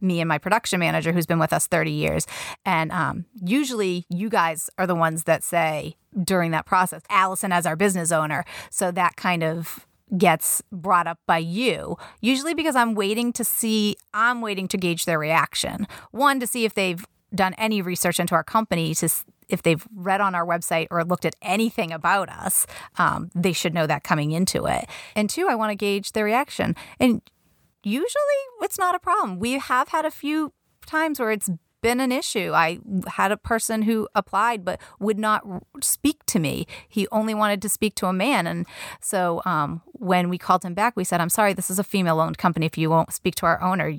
me 0.00 0.20
and 0.20 0.28
my 0.28 0.38
production 0.38 0.80
manager 0.80 1.12
who's 1.12 1.26
been 1.26 1.38
with 1.38 1.52
us 1.52 1.66
30 1.66 1.90
years. 1.90 2.26
And 2.64 2.92
um, 2.92 3.24
usually 3.42 4.06
you 4.08 4.28
guys 4.28 4.70
are 4.78 4.86
the 4.86 4.94
ones 4.94 5.24
that 5.24 5.42
say 5.44 5.96
during 6.24 6.50
that 6.52 6.66
process, 6.66 7.02
Allison 7.10 7.52
as 7.52 7.66
our 7.66 7.76
business 7.76 8.12
owner. 8.12 8.44
So 8.70 8.90
that 8.92 9.16
kind 9.16 9.42
of 9.42 9.86
gets 10.16 10.62
brought 10.72 11.06
up 11.06 11.18
by 11.26 11.38
you, 11.38 11.96
usually 12.20 12.54
because 12.54 12.74
I'm 12.74 12.94
waiting 12.94 13.32
to 13.34 13.44
see, 13.44 13.96
I'm 14.14 14.40
waiting 14.40 14.66
to 14.68 14.78
gauge 14.78 15.04
their 15.04 15.18
reaction. 15.18 15.86
One, 16.12 16.40
to 16.40 16.46
see 16.46 16.64
if 16.64 16.74
they've 16.74 17.04
done 17.34 17.54
any 17.58 17.82
research 17.82 18.18
into 18.18 18.34
our 18.34 18.44
company 18.44 18.94
to 18.94 19.08
if 19.48 19.62
they've 19.62 19.86
read 19.94 20.20
on 20.20 20.34
our 20.34 20.46
website 20.46 20.86
or 20.90 21.02
looked 21.04 21.24
at 21.24 21.34
anything 21.40 21.90
about 21.90 22.28
us, 22.28 22.66
um, 22.98 23.30
they 23.34 23.52
should 23.52 23.72
know 23.72 23.86
that 23.86 24.04
coming 24.04 24.32
into 24.32 24.66
it. 24.66 24.86
And 25.16 25.30
two, 25.30 25.48
I 25.48 25.54
want 25.54 25.70
to 25.70 25.74
gauge 25.74 26.12
their 26.12 26.24
reaction. 26.24 26.76
And 27.00 27.22
usually 27.84 28.40
it's 28.62 28.78
not 28.78 28.94
a 28.94 28.98
problem. 28.98 29.38
We 29.38 29.52
have 29.58 29.88
had 29.88 30.04
a 30.04 30.10
few 30.10 30.52
times 30.86 31.18
where 31.20 31.30
it's 31.30 31.50
been 31.80 32.00
an 32.00 32.12
issue. 32.12 32.52
I 32.54 32.78
had 33.06 33.32
a 33.32 33.36
person 33.36 33.82
who 33.82 34.08
applied 34.14 34.64
but 34.64 34.80
would 34.98 35.18
not 35.18 35.44
speak 35.82 36.24
to 36.26 36.38
me. 36.38 36.66
He 36.88 37.06
only 37.12 37.34
wanted 37.34 37.62
to 37.62 37.68
speak 37.68 37.94
to 37.96 38.06
a 38.06 38.12
man. 38.12 38.46
And 38.46 38.66
so 39.00 39.42
um, 39.44 39.82
when 39.92 40.28
we 40.28 40.38
called 40.38 40.64
him 40.64 40.74
back, 40.74 40.96
we 40.96 41.04
said, 41.04 41.20
I'm 41.20 41.28
sorry, 41.28 41.52
this 41.52 41.70
is 41.70 41.78
a 41.78 41.84
female 41.84 42.20
owned 42.20 42.38
company. 42.38 42.66
If 42.66 42.78
you 42.78 42.90
won't 42.90 43.12
speak 43.12 43.34
to 43.36 43.46
our 43.46 43.60
owner, 43.62 43.92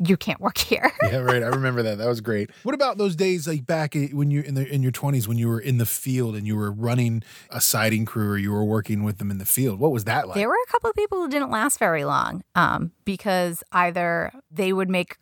you 0.00 0.16
can't 0.16 0.40
work 0.40 0.58
here. 0.58 0.92
yeah, 1.04 1.18
right. 1.18 1.42
I 1.42 1.46
remember 1.46 1.82
that. 1.82 1.98
That 1.98 2.06
was 2.06 2.20
great. 2.20 2.50
What 2.64 2.74
about 2.74 2.98
those 2.98 3.16
days 3.16 3.48
like 3.48 3.66
back 3.66 3.94
when 4.12 4.30
you 4.30 4.42
in 4.42 4.54
the 4.54 4.66
in 4.66 4.82
your 4.82 4.92
20s 4.92 5.26
when 5.26 5.38
you 5.38 5.48
were 5.48 5.60
in 5.60 5.78
the 5.78 5.86
field 5.86 6.36
and 6.36 6.46
you 6.46 6.56
were 6.56 6.70
running 6.70 7.22
a 7.50 7.60
siding 7.60 8.04
crew 8.04 8.30
or 8.30 8.38
you 8.38 8.52
were 8.52 8.64
working 8.64 9.04
with 9.04 9.18
them 9.18 9.30
in 9.30 9.38
the 9.38 9.46
field? 9.46 9.80
What 9.80 9.92
was 9.92 10.04
that 10.04 10.28
like? 10.28 10.34
There 10.34 10.48
were 10.48 10.58
a 10.66 10.70
couple 10.70 10.90
of 10.90 10.96
people 10.96 11.18
who 11.18 11.28
didn't 11.28 11.50
last 11.50 11.78
very 11.78 12.04
long 12.04 12.42
um, 12.54 12.92
because 13.04 13.62
either 13.72 14.32
they 14.50 14.72
would 14.72 14.90
make 14.90 15.16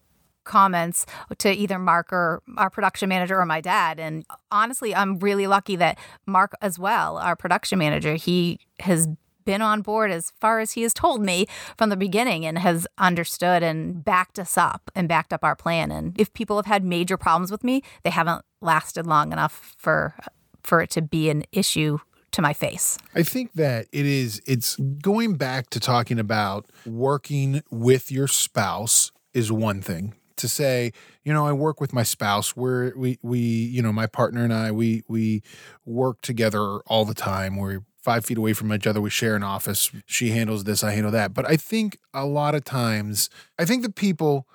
comments 0.46 1.04
to 1.38 1.52
either 1.52 1.78
Mark 1.78 2.12
or 2.12 2.42
our 2.56 2.70
production 2.70 3.08
manager 3.08 3.38
or 3.38 3.44
my 3.44 3.60
dad. 3.60 4.00
And 4.00 4.24
honestly, 4.50 4.94
I'm 4.94 5.18
really 5.18 5.46
lucky 5.46 5.76
that 5.76 5.98
Mark, 6.24 6.52
as 6.62 6.78
well, 6.78 7.18
our 7.18 7.36
production 7.36 7.78
manager, 7.78 8.14
he 8.14 8.60
has 8.80 9.08
been 9.46 9.62
on 9.62 9.80
board 9.80 10.10
as 10.10 10.32
far 10.40 10.60
as 10.60 10.72
he 10.72 10.82
has 10.82 10.92
told 10.92 11.22
me 11.22 11.46
from 11.78 11.88
the 11.88 11.96
beginning 11.96 12.44
and 12.44 12.58
has 12.58 12.86
understood 12.98 13.62
and 13.62 14.04
backed 14.04 14.38
us 14.38 14.58
up 14.58 14.90
and 14.94 15.08
backed 15.08 15.32
up 15.32 15.42
our 15.42 15.56
plan. 15.56 15.90
And 15.90 16.18
if 16.20 16.30
people 16.34 16.56
have 16.56 16.66
had 16.66 16.84
major 16.84 17.16
problems 17.16 17.50
with 17.50 17.64
me, 17.64 17.82
they 18.02 18.10
haven't 18.10 18.44
lasted 18.60 19.06
long 19.06 19.32
enough 19.32 19.74
for 19.78 20.14
for 20.62 20.80
it 20.82 20.90
to 20.90 21.00
be 21.00 21.30
an 21.30 21.44
issue 21.52 21.98
to 22.32 22.42
my 22.42 22.52
face. 22.52 22.98
I 23.14 23.22
think 23.22 23.52
that 23.54 23.86
it 23.92 24.04
is 24.04 24.42
it's 24.46 24.76
going 25.00 25.36
back 25.36 25.70
to 25.70 25.80
talking 25.80 26.18
about 26.18 26.66
working 26.84 27.62
with 27.70 28.10
your 28.10 28.28
spouse 28.28 29.12
is 29.32 29.52
one 29.52 29.80
thing 29.80 30.14
to 30.36 30.48
say, 30.48 30.92
you 31.24 31.32
know, 31.32 31.46
I 31.46 31.52
work 31.52 31.80
with 31.80 31.92
my 31.92 32.02
spouse. 32.02 32.56
We're 32.56 32.96
we 32.96 33.18
we 33.22 33.38
you 33.38 33.82
know 33.82 33.92
my 33.92 34.06
partner 34.06 34.44
and 34.44 34.52
I 34.52 34.70
we 34.70 35.02
we 35.08 35.42
work 35.84 36.20
together 36.20 36.78
all 36.86 37.04
the 37.04 37.14
time. 37.14 37.56
We're 37.56 37.80
five 37.96 38.24
feet 38.24 38.38
away 38.38 38.52
from 38.52 38.72
each 38.72 38.86
other. 38.86 39.00
We 39.00 39.10
share 39.10 39.34
an 39.34 39.42
office. 39.42 39.90
She 40.06 40.30
handles 40.30 40.64
this. 40.64 40.84
I 40.84 40.92
handle 40.92 41.10
that. 41.12 41.34
But 41.34 41.48
I 41.48 41.56
think 41.56 41.98
a 42.14 42.24
lot 42.24 42.54
of 42.54 42.64
times, 42.64 43.28
I 43.58 43.64
think 43.64 43.82
the 43.82 43.92
people. 43.92 44.46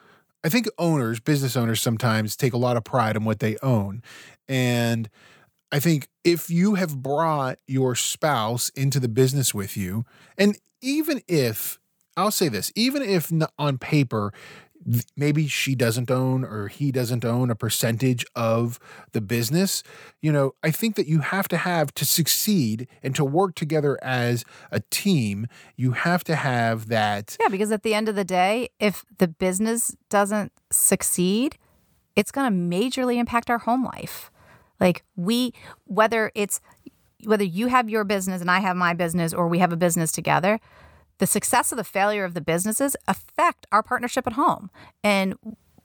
I 0.43 0.49
think 0.49 0.67
owners, 0.79 1.19
business 1.19 1.55
owners, 1.55 1.81
sometimes 1.81 2.35
take 2.35 2.53
a 2.53 2.57
lot 2.57 2.75
of 2.75 2.83
pride 2.83 3.15
in 3.15 3.25
what 3.25 3.41
they 3.41 3.57
own, 3.61 4.01
and 4.49 5.07
I 5.71 5.79
think 5.79 6.09
if 6.23 6.49
you 6.49 6.75
have 6.75 7.01
brought 7.01 7.59
your 7.67 7.95
spouse 7.95 8.69
into 8.69 8.99
the 8.99 9.07
business 9.07 9.53
with 9.53 9.77
you, 9.77 10.03
and 10.37 10.57
even 10.81 11.21
if 11.27 11.79
I'll 12.17 12.31
say 12.31 12.49
this, 12.49 12.71
even 12.75 13.01
if 13.01 13.31
on 13.57 13.77
paper 13.77 14.33
maybe 15.15 15.47
she 15.47 15.75
doesn't 15.75 16.09
own 16.09 16.43
or 16.43 16.67
he 16.67 16.91
doesn't 16.91 17.23
own 17.23 17.51
a 17.51 17.55
percentage 17.55 18.25
of 18.35 18.79
the 19.11 19.21
business 19.21 19.83
you 20.21 20.31
know 20.31 20.53
i 20.63 20.71
think 20.71 20.95
that 20.95 21.07
you 21.07 21.19
have 21.19 21.47
to 21.47 21.57
have 21.57 21.93
to 21.93 22.03
succeed 22.03 22.87
and 23.03 23.15
to 23.15 23.23
work 23.23 23.53
together 23.55 23.99
as 24.03 24.43
a 24.71 24.79
team 24.89 25.47
you 25.75 25.91
have 25.91 26.23
to 26.23 26.35
have 26.35 26.87
that 26.87 27.37
yeah 27.39 27.47
because 27.47 27.71
at 27.71 27.83
the 27.83 27.93
end 27.93 28.09
of 28.09 28.15
the 28.15 28.25
day 28.25 28.69
if 28.79 29.05
the 29.19 29.27
business 29.27 29.95
doesn't 30.09 30.51
succeed 30.71 31.57
it's 32.15 32.31
going 32.31 32.51
to 32.51 32.77
majorly 32.77 33.17
impact 33.17 33.49
our 33.49 33.59
home 33.59 33.83
life. 33.83 34.31
Like 34.79 35.03
we 35.15 35.53
whether 35.85 36.31
it's 36.35 36.59
whether 37.25 37.43
you 37.43 37.67
have 37.67 37.87
your 37.87 38.03
business 38.03 38.41
and 38.41 38.49
i 38.49 38.59
have 38.59 38.75
my 38.75 38.95
business 38.95 39.31
or 39.31 39.47
we 39.47 39.59
have 39.59 39.71
a 39.71 39.77
business 39.77 40.11
together 40.11 40.59
the 41.21 41.27
success 41.27 41.71
of 41.71 41.77
the 41.77 41.83
failure 41.83 42.25
of 42.25 42.33
the 42.33 42.41
businesses 42.41 42.97
affect 43.07 43.67
our 43.71 43.83
partnership 43.83 44.25
at 44.25 44.33
home. 44.33 44.71
And 45.03 45.35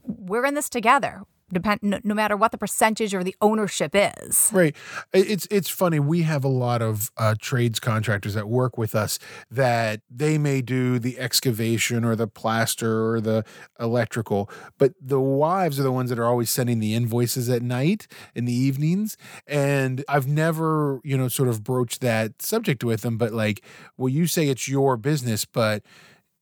we're 0.03 0.47
in 0.47 0.55
this 0.55 0.71
together. 0.71 1.25
Depend 1.53 1.81
no, 1.83 2.01
no 2.03 2.15
matter 2.15 2.37
what 2.37 2.53
the 2.53 2.59
percentage 2.59 3.15
or 3.15 3.23
the 3.23 3.37
ownership 3.41 3.93
is. 3.95 4.51
Right. 4.53 4.75
It's 5.13 5.47
it's 5.51 5.69
funny. 5.69 6.01
We 6.01 6.23
have 6.23 6.45
a 6.45 6.49
lot 6.49 6.83
of 6.83 7.11
uh, 7.17 7.35
trades 7.41 7.81
contractors 7.81 8.35
that 8.35 8.49
work 8.49 8.77
with 8.77 8.95
us 8.95 9.19
that 9.51 10.01
they 10.11 10.39
may 10.39 10.61
do 10.61 10.99
the 10.99 11.19
excavation 11.19 12.05
or 12.05 12.17
the 12.17 12.27
plaster 12.27 13.11
or 13.11 13.21
the 13.21 13.45
electrical, 13.79 14.51
but 14.79 14.95
the 15.01 15.21
wives 15.21 15.79
are 15.79 15.85
the 15.85 15.93
ones 15.93 16.11
that 16.11 16.19
are 16.19 16.27
always 16.27 16.51
sending 16.51 16.79
the 16.81 16.95
invoices 16.95 17.49
at 17.49 17.63
night 17.63 18.07
in 18.35 18.45
the 18.45 18.53
evenings. 18.55 19.17
And 19.47 20.05
I've 20.09 20.27
never, 20.27 21.01
you 21.05 21.17
know, 21.17 21.29
sort 21.29 21.49
of 21.49 21.63
broached 21.63 22.01
that 22.01 22.43
subject 22.43 22.83
with 22.85 23.03
them. 23.03 23.19
But 23.19 23.33
like, 23.33 23.65
well, 23.97 24.09
you 24.09 24.27
say 24.27 24.49
it's 24.49 24.69
your 24.69 24.97
business, 24.97 25.45
but 25.45 25.83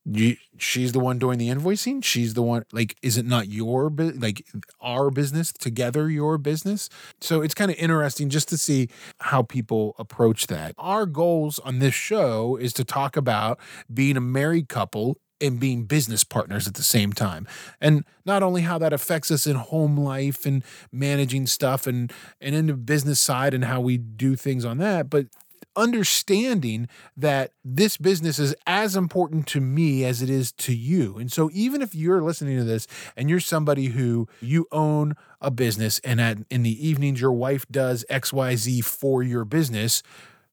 you, 0.05 0.37
she's 0.57 0.91
the 0.91 0.99
one 0.99 1.17
doing 1.17 1.39
the 1.39 1.49
invoicing? 1.49 2.03
She's 2.03 2.33
the 2.35 2.41
one 2.41 2.65
like 2.71 2.95
is 3.01 3.17
it 3.17 3.25
not 3.25 3.47
your 3.47 3.89
like 3.89 4.45
our 4.81 5.09
business 5.09 5.51
together 5.51 6.09
your 6.09 6.37
business? 6.37 6.89
So 7.21 7.41
it's 7.41 7.55
kind 7.55 7.71
of 7.71 7.77
interesting 7.77 8.29
just 8.29 8.49
to 8.49 8.57
see 8.57 8.89
how 9.19 9.41
people 9.41 9.95
approach 9.97 10.47
that. 10.47 10.75
Our 10.77 11.05
goals 11.05 11.59
on 11.59 11.79
this 11.79 11.95
show 11.95 12.55
is 12.55 12.73
to 12.73 12.83
talk 12.83 13.17
about 13.17 13.59
being 13.91 14.15
a 14.17 14.21
married 14.21 14.69
couple 14.69 15.17
and 15.41 15.59
being 15.59 15.83
business 15.83 16.23
partners 16.23 16.65
at 16.65 16.75
the 16.75 16.83
same 16.83 17.11
time. 17.11 17.45
And 17.81 18.05
not 18.25 18.41
only 18.41 18.61
how 18.61 18.77
that 18.77 18.93
affects 18.93 19.31
us 19.31 19.45
in 19.45 19.55
home 19.57 19.97
life 19.97 20.45
and 20.45 20.63
managing 20.91 21.45
stuff 21.47 21.87
and 21.87 22.11
and 22.39 22.55
in 22.55 22.67
the 22.67 22.73
business 22.73 23.19
side 23.19 23.53
and 23.53 23.65
how 23.65 23.81
we 23.81 23.97
do 23.97 24.35
things 24.35 24.63
on 24.65 24.77
that 24.77 25.09
but 25.09 25.27
understanding 25.75 26.87
that 27.15 27.51
this 27.63 27.97
business 27.97 28.39
is 28.39 28.55
as 28.65 28.95
important 28.95 29.47
to 29.47 29.61
me 29.61 30.03
as 30.05 30.21
it 30.21 30.29
is 30.29 30.51
to 30.53 30.75
you. 30.75 31.17
And 31.17 31.31
so 31.31 31.49
even 31.53 31.81
if 31.81 31.95
you're 31.95 32.21
listening 32.21 32.57
to 32.57 32.63
this 32.63 32.87
and 33.15 33.29
you're 33.29 33.39
somebody 33.39 33.87
who 33.87 34.27
you 34.41 34.67
own 34.71 35.15
a 35.41 35.51
business 35.51 35.99
and 35.99 36.19
at 36.19 36.39
in 36.49 36.63
the 36.63 36.87
evenings 36.87 37.21
your 37.21 37.33
wife 37.33 37.65
does 37.69 38.05
XYZ 38.09 38.83
for 38.83 39.23
your 39.23 39.45
business, 39.45 40.01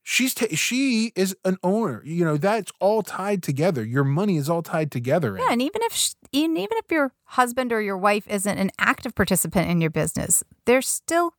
she's 0.02 0.34
ta- 0.34 0.46
she 0.52 1.12
is 1.14 1.36
an 1.44 1.56
owner 1.62 2.02
you 2.04 2.24
know 2.24 2.36
that's 2.36 2.72
all 2.80 3.02
tied 3.02 3.42
together 3.42 3.84
your 3.84 4.04
money 4.04 4.36
is 4.36 4.48
all 4.48 4.62
tied 4.62 4.90
together 4.90 5.36
yeah 5.38 5.52
and 5.52 5.62
even 5.62 5.80
if 5.82 5.92
she, 5.92 6.14
even 6.32 6.66
if 6.72 6.90
your 6.90 7.12
husband 7.24 7.72
or 7.72 7.80
your 7.80 7.96
wife 7.96 8.26
isn't 8.28 8.58
an 8.58 8.70
active 8.78 9.14
participant 9.14 9.70
in 9.70 9.80
your 9.80 9.90
business 9.90 10.42
they're 10.64 10.82
still 10.82 11.34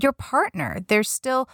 your 0.00 0.12
partner. 0.12 0.78
There's 0.86 1.08
still 1.08 1.48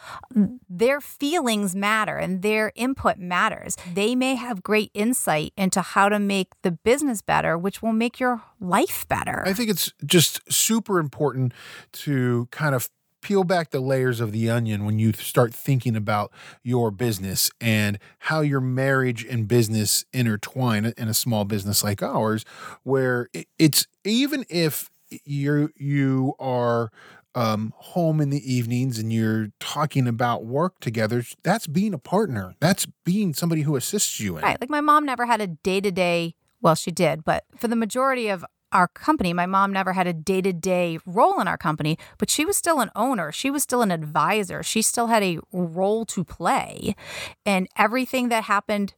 their 0.69 1.01
feelings 1.01 1.75
matter 1.75 2.17
and 2.17 2.43
their 2.43 2.73
input 2.75 3.19
matters. 3.19 3.77
They 3.93 4.15
may 4.15 4.37
have 4.37 4.63
great 4.63 4.91
insight 4.95 5.53
into 5.57 5.81
how 5.81 6.09
to 6.09 6.19
make 6.19 6.49
the 6.63 6.71
business 6.71 7.23
better, 7.23 7.59
which 7.59 7.83
will 7.83 7.93
make 7.93 8.21
your 8.21 8.43
life 8.61 9.07
better. 9.09 9.43
I 9.47 9.53
think 9.53 9.71
it's 9.71 9.93
just 10.05 10.53
super 10.53 10.99
important 10.99 11.53
to 11.93 12.49
kind 12.51 12.75
of 12.75 12.89
peel 13.21 13.45
back 13.45 13.71
the 13.71 13.81
layers 13.81 14.21
of 14.21 14.33
the 14.33 14.49
onion 14.49 14.85
when 14.85 14.99
you 14.99 15.13
start 15.13 15.53
thinking 15.53 15.97
about 15.97 16.33
your 16.63 16.91
business 16.91 17.51
and 17.61 17.99
how 18.21 18.41
your 18.41 18.61
marriage 18.61 19.25
and 19.25 19.49
business 19.49 20.05
intertwine 20.13 20.93
in 20.97 21.09
a 21.09 21.15
small 21.15 21.45
business 21.45 21.83
like 21.83 22.03
ours 22.03 22.45
where 22.85 23.29
it's 23.59 23.87
even 24.05 24.45
if 24.49 24.91
you 25.25 25.71
you 25.77 26.35
are 26.39 26.91
um, 27.39 27.73
home 27.77 28.21
in 28.21 28.31
the 28.31 28.53
evenings 28.53 28.99
and 28.99 29.13
you're 29.13 29.53
talking 29.61 30.09
about 30.09 30.45
work 30.45 30.81
together, 30.81 31.23
that's 31.45 31.69
being 31.69 31.95
a 31.95 31.99
partner. 31.99 32.57
That's 32.59 32.85
being 33.05 33.33
somebody 33.33 33.63
who 33.63 33.77
assists 33.77 34.19
you 34.19 34.39
in. 34.39 34.43
Right. 34.43 34.61
Like 34.61 34.71
my 34.71 34.81
mom 34.81 35.07
never 35.07 35.25
had 35.25 35.41
a 35.41 35.47
day 35.47 35.81
to 35.81 35.93
day, 35.93 36.35
well, 36.61 36.75
she 36.75 36.91
did, 36.91 37.25
but 37.25 37.45
for 37.57 37.69
the 37.69 37.77
majority 37.77 38.27
of 38.27 38.45
our 38.73 38.89
company, 38.89 39.33
my 39.33 39.47
mom 39.47 39.73
never 39.73 39.93
had 39.93 40.09
a 40.09 40.13
day 40.13 40.43
to 40.43 40.53
day 40.53 40.99
role 41.07 41.41
in 41.41 41.47
our 41.47 41.57
company, 41.57 41.97
but 42.19 42.29
she 42.29 42.45
was 42.45 42.57
still 42.57 42.81
an 42.81 42.91
owner. 42.97 43.31
She 43.31 43.53
was 43.53 43.63
still 43.63 43.83
an 43.83 43.93
advisor. 43.93 44.65
She 44.65 44.83
still 44.83 45.07
had 45.07 45.23
a 45.23 45.39
role 45.53 46.05
to 46.07 46.25
play. 46.25 46.97
And 47.47 47.69
everything 47.77 48.31
that 48.31 48.45
happened 48.45 48.95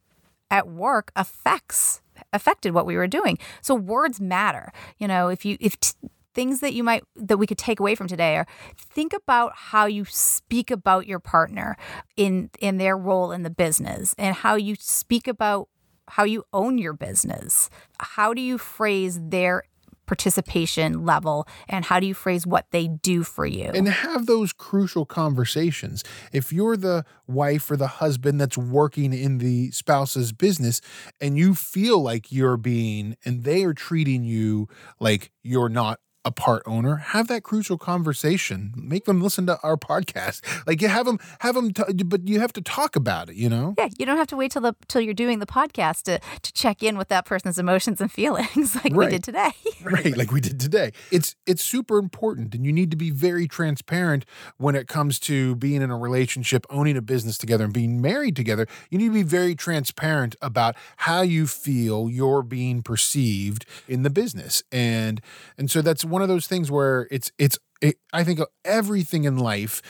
at 0.49 0.67
work 0.67 1.11
affects 1.15 2.01
affected 2.33 2.73
what 2.73 2.87
we 2.87 2.97
were 2.97 3.07
doing. 3.07 3.37
So 3.61 3.75
words 3.75 4.19
matter. 4.19 4.73
You 4.97 5.07
know, 5.07 5.27
if 5.27 5.45
you 5.45 5.57
if 5.59 5.79
t- 5.79 5.93
things 6.33 6.59
that 6.61 6.73
you 6.73 6.83
might 6.83 7.03
that 7.15 7.37
we 7.37 7.47
could 7.47 7.57
take 7.57 7.79
away 7.79 7.95
from 7.95 8.07
today 8.07 8.37
are 8.37 8.47
think 8.77 9.13
about 9.13 9.53
how 9.55 9.85
you 9.85 10.05
speak 10.05 10.71
about 10.71 11.07
your 11.07 11.19
partner 11.19 11.75
in 12.15 12.49
in 12.59 12.77
their 12.77 12.97
role 12.97 13.31
in 13.31 13.43
the 13.43 13.49
business 13.49 14.15
and 14.17 14.35
how 14.35 14.55
you 14.55 14.75
speak 14.79 15.27
about 15.27 15.67
how 16.11 16.23
you 16.23 16.43
own 16.51 16.77
your 16.77 16.93
business. 16.93 17.69
How 17.99 18.33
do 18.33 18.41
you 18.41 18.57
phrase 18.57 19.19
their 19.21 19.63
participation 20.05 21.05
level 21.05 21.47
and 21.69 21.85
how 21.85 21.97
do 21.97 22.05
you 22.05 22.13
phrase 22.13 22.45
what 22.45 22.65
they 22.71 22.85
do 22.85 23.23
for 23.23 23.45
you? 23.45 23.71
And 23.73 23.87
have 23.87 24.25
those 24.25 24.51
crucial 24.51 25.05
conversations. 25.05 26.03
If 26.33 26.51
you're 26.51 26.75
the 26.75 27.05
wife 27.27 27.71
or 27.71 27.77
the 27.77 27.87
husband 27.87 28.41
that's 28.41 28.57
working 28.57 29.13
in 29.13 29.37
the 29.37 29.71
spouse's 29.71 30.33
business 30.33 30.81
and 31.21 31.37
you 31.37 31.55
feel 31.55 32.01
like 32.01 32.29
you're 32.29 32.57
being 32.57 33.15
and 33.23 33.45
they 33.45 33.63
are 33.63 33.73
treating 33.73 34.25
you 34.25 34.67
like 34.99 35.31
you're 35.43 35.69
not 35.69 36.01
a 36.23 36.31
part 36.31 36.61
owner, 36.65 36.97
have 36.97 37.27
that 37.27 37.43
crucial 37.43 37.77
conversation. 37.77 38.73
Make 38.75 39.05
them 39.05 39.21
listen 39.21 39.47
to 39.47 39.59
our 39.63 39.75
podcast. 39.75 40.41
Like 40.67 40.81
you 40.81 40.87
have 40.87 41.05
them, 41.05 41.19
have 41.39 41.55
them, 41.55 41.73
t- 41.73 42.03
but 42.03 42.27
you 42.27 42.39
have 42.39 42.53
to 42.53 42.61
talk 42.61 42.95
about 42.95 43.29
it. 43.29 43.35
You 43.35 43.49
know? 43.49 43.73
Yeah, 43.77 43.89
you 43.97 44.05
don't 44.05 44.17
have 44.17 44.27
to 44.27 44.35
wait 44.35 44.51
till 44.51 44.61
the 44.61 44.75
till 44.87 45.01
you're 45.01 45.13
doing 45.13 45.39
the 45.39 45.45
podcast 45.45 46.03
to 46.03 46.19
to 46.41 46.53
check 46.53 46.83
in 46.83 46.97
with 46.97 47.07
that 47.07 47.25
person's 47.25 47.57
emotions 47.57 48.01
and 48.01 48.11
feelings, 48.21 48.75
like 48.75 48.93
right. 48.93 48.95
we 48.95 49.07
did 49.07 49.23
today. 49.23 49.51
right, 49.83 50.15
like 50.15 50.31
we 50.31 50.41
did 50.41 50.59
today. 50.59 50.91
It's 51.11 51.35
it's 51.45 51.63
super 51.63 51.97
important, 51.97 52.53
and 52.53 52.65
you 52.65 52.71
need 52.71 52.91
to 52.91 52.97
be 52.97 53.09
very 53.09 53.47
transparent 53.47 54.25
when 54.57 54.75
it 54.75 54.87
comes 54.87 55.19
to 55.21 55.55
being 55.55 55.81
in 55.81 55.89
a 55.89 55.97
relationship, 55.97 56.65
owning 56.69 56.97
a 56.97 57.01
business 57.01 57.37
together, 57.37 57.63
and 57.63 57.73
being 57.73 57.99
married 57.99 58.35
together. 58.35 58.67
You 58.89 58.99
need 58.99 59.07
to 59.07 59.13
be 59.13 59.23
very 59.23 59.55
transparent 59.55 60.35
about 60.41 60.75
how 60.97 61.21
you 61.21 61.47
feel 61.47 62.09
you're 62.09 62.43
being 62.43 62.83
perceived 62.83 63.65
in 63.87 64.03
the 64.03 64.11
business, 64.11 64.61
and 64.71 65.19
and 65.57 65.71
so 65.71 65.81
that's 65.81 66.05
one 66.11 66.21
of 66.21 66.27
those 66.27 66.47
things 66.47 66.69
where 66.69 67.07
it's 67.09 67.31
it's 67.37 67.57
it, 67.81 67.97
I 68.13 68.23
think 68.23 68.39
everything 68.63 69.23
in 69.23 69.37
life 69.37 69.81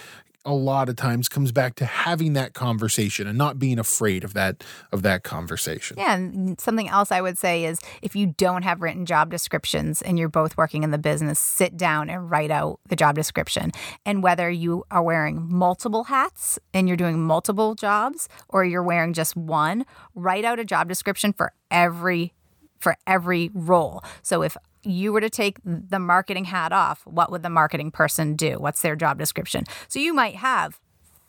a 0.43 0.53
lot 0.53 0.89
of 0.89 0.95
times 0.95 1.29
comes 1.29 1.51
back 1.51 1.75
to 1.75 1.85
having 1.85 2.33
that 2.33 2.53
conversation 2.53 3.27
and 3.27 3.37
not 3.37 3.59
being 3.59 3.77
afraid 3.77 4.23
of 4.23 4.33
that 4.33 4.63
of 4.91 5.03
that 5.03 5.23
conversation. 5.23 5.97
Yeah, 5.97 6.15
and 6.15 6.59
something 6.59 6.87
else 6.87 7.11
I 7.11 7.21
would 7.21 7.37
say 7.37 7.65
is 7.65 7.79
if 8.01 8.15
you 8.15 8.33
don't 8.37 8.63
have 8.63 8.81
written 8.81 9.05
job 9.05 9.29
descriptions 9.29 10.01
and 10.01 10.17
you're 10.17 10.29
both 10.29 10.57
working 10.57 10.83
in 10.83 10.91
the 10.91 10.97
business, 10.97 11.39
sit 11.39 11.77
down 11.77 12.09
and 12.09 12.29
write 12.29 12.51
out 12.51 12.79
the 12.87 12.95
job 12.95 13.15
description. 13.15 13.71
And 14.05 14.23
whether 14.23 14.49
you 14.49 14.83
are 14.89 15.03
wearing 15.03 15.47
multiple 15.47 16.05
hats 16.05 16.57
and 16.73 16.87
you're 16.87 16.97
doing 16.97 17.19
multiple 17.19 17.75
jobs 17.75 18.27
or 18.49 18.63
you're 18.63 18.83
wearing 18.83 19.13
just 19.13 19.35
one, 19.35 19.85
write 20.15 20.45
out 20.45 20.59
a 20.59 20.65
job 20.65 20.87
description 20.87 21.33
for 21.33 21.53
every 21.69 22.33
for 22.79 22.95
every 23.05 23.51
role. 23.53 24.03
So 24.23 24.41
if 24.41 24.57
you 24.83 25.13
were 25.13 25.21
to 25.21 25.29
take 25.29 25.57
the 25.63 25.99
marketing 25.99 26.45
hat 26.45 26.71
off, 26.71 27.05
what 27.05 27.31
would 27.31 27.43
the 27.43 27.49
marketing 27.49 27.91
person 27.91 28.35
do? 28.35 28.59
What's 28.59 28.81
their 28.81 28.95
job 28.95 29.17
description? 29.17 29.65
So 29.87 29.99
you 29.99 30.13
might 30.13 30.35
have 30.35 30.79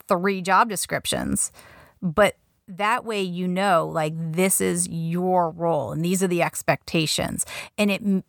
three 0.08 0.42
job 0.42 0.68
descriptions, 0.68 1.52
but 2.00 2.36
that 2.68 3.04
way 3.04 3.20
you 3.20 3.46
know 3.48 3.86
like 3.86 4.14
this 4.16 4.60
is 4.60 4.88
your 4.88 5.50
role 5.50 5.92
and 5.92 6.04
these 6.04 6.22
are 6.22 6.28
the 6.28 6.42
expectations 6.42 7.44
and 7.76 7.90
it 7.90 8.24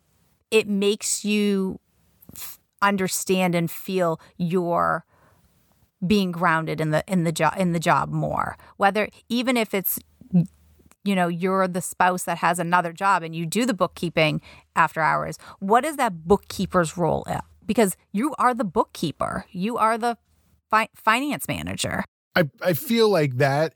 it 0.50 0.68
makes 0.68 1.24
you 1.24 1.78
understand 2.82 3.54
and 3.54 3.70
feel 3.70 4.20
your 4.36 5.04
being 6.04 6.32
grounded 6.32 6.80
in 6.80 6.90
the 6.90 7.02
in 7.06 7.24
the 7.24 7.32
job 7.32 7.54
in 7.56 7.72
the 7.72 7.80
job 7.80 8.10
more 8.10 8.58
whether 8.76 9.08
even 9.28 9.56
if 9.56 9.72
it's 9.72 9.98
you 11.04 11.14
know 11.14 11.28
you're 11.28 11.68
the 11.68 11.80
spouse 11.80 12.24
that 12.24 12.38
has 12.38 12.58
another 12.58 12.92
job 12.92 13.22
and 13.22 13.34
you 13.34 13.46
do 13.46 13.66
the 13.66 13.74
bookkeeping 13.74 14.40
after 14.74 15.00
hours. 15.00 15.38
What 15.60 15.84
is 15.84 15.96
that 15.96 16.26
bookkeeper's 16.26 16.96
role? 16.96 17.26
Because 17.64 17.96
you 18.12 18.34
are 18.38 18.54
the 18.54 18.64
bookkeeper. 18.64 19.46
You 19.50 19.76
are 19.76 19.96
the 19.96 20.16
fi- 20.70 20.88
finance 20.94 21.46
manager 21.48 22.04
I, 22.36 22.50
I 22.62 22.72
feel 22.72 23.08
like 23.08 23.36
that 23.38 23.74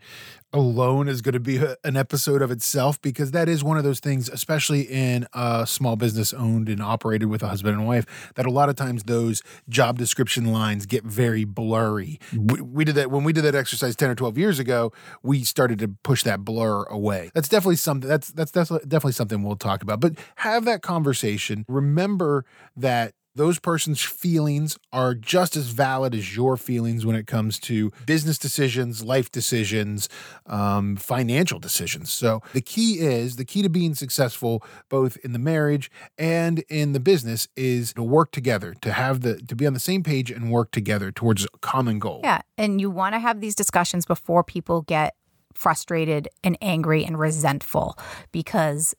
alone 0.52 1.08
is 1.08 1.20
going 1.20 1.34
to 1.34 1.40
be 1.40 1.58
uh, 1.58 1.74
an 1.84 1.96
episode 1.96 2.40
of 2.40 2.50
itself 2.50 3.00
because 3.02 3.32
that 3.32 3.48
is 3.48 3.62
one 3.62 3.76
of 3.76 3.84
those 3.84 4.00
things, 4.00 4.28
especially 4.28 4.82
in 4.82 5.26
a 5.34 5.66
small 5.66 5.94
business 5.96 6.32
owned 6.32 6.68
and 6.68 6.82
operated 6.82 7.28
with 7.28 7.42
a 7.42 7.48
husband 7.48 7.76
and 7.76 7.86
wife, 7.86 8.32
that 8.34 8.46
a 8.46 8.50
lot 8.50 8.68
of 8.68 8.76
times 8.76 9.04
those 9.04 9.42
job 9.68 9.98
description 9.98 10.46
lines 10.46 10.86
get 10.86 11.04
very 11.04 11.44
blurry. 11.44 12.18
Mm-hmm. 12.30 12.46
We, 12.46 12.60
we 12.62 12.84
did 12.84 12.94
that 12.94 13.10
when 13.10 13.24
we 13.24 13.32
did 13.32 13.42
that 13.42 13.54
exercise 13.54 13.94
10 13.94 14.10
or 14.10 14.14
12 14.14 14.38
years 14.38 14.58
ago, 14.58 14.92
we 15.22 15.44
started 15.44 15.78
to 15.80 15.88
push 16.02 16.22
that 16.22 16.44
blur 16.44 16.84
away. 16.84 17.30
That's 17.34 17.48
definitely 17.48 17.76
something 17.76 18.08
that's 18.08 18.28
that's, 18.28 18.50
that's 18.50 18.70
definitely 18.70 19.12
something 19.12 19.42
we'll 19.42 19.56
talk 19.56 19.82
about. 19.82 20.00
But 20.00 20.14
have 20.36 20.64
that 20.64 20.82
conversation. 20.82 21.64
Remember 21.68 22.44
that 22.76 23.12
those 23.38 23.60
person's 23.60 24.02
feelings 24.02 24.76
are 24.92 25.14
just 25.14 25.56
as 25.56 25.68
valid 25.68 26.12
as 26.12 26.36
your 26.36 26.56
feelings 26.56 27.06
when 27.06 27.14
it 27.14 27.26
comes 27.26 27.58
to 27.60 27.92
business 28.04 28.36
decisions, 28.36 29.04
life 29.04 29.30
decisions, 29.30 30.08
um, 30.46 30.96
financial 30.96 31.60
decisions. 31.60 32.12
So 32.12 32.42
the 32.52 32.60
key 32.60 32.98
is 32.98 33.36
the 33.36 33.44
key 33.44 33.62
to 33.62 33.68
being 33.68 33.94
successful 33.94 34.64
both 34.88 35.16
in 35.18 35.32
the 35.32 35.38
marriage 35.38 35.88
and 36.18 36.64
in 36.68 36.92
the 36.92 37.00
business 37.00 37.46
is 37.56 37.92
to 37.94 38.02
work 38.02 38.32
together, 38.32 38.74
to 38.80 38.92
have 38.92 39.20
the 39.20 39.36
to 39.36 39.54
be 39.54 39.66
on 39.66 39.72
the 39.72 39.80
same 39.80 40.02
page 40.02 40.32
and 40.32 40.50
work 40.50 40.72
together 40.72 41.12
towards 41.12 41.44
a 41.44 41.58
common 41.60 42.00
goal. 42.00 42.20
Yeah. 42.24 42.40
And 42.58 42.80
you 42.80 42.90
want 42.90 43.14
to 43.14 43.20
have 43.20 43.40
these 43.40 43.54
discussions 43.54 44.04
before 44.04 44.42
people 44.42 44.82
get 44.82 45.14
frustrated 45.54 46.28
and 46.42 46.58
angry 46.60 47.04
and 47.04 47.18
resentful 47.18 47.96
because 48.32 48.96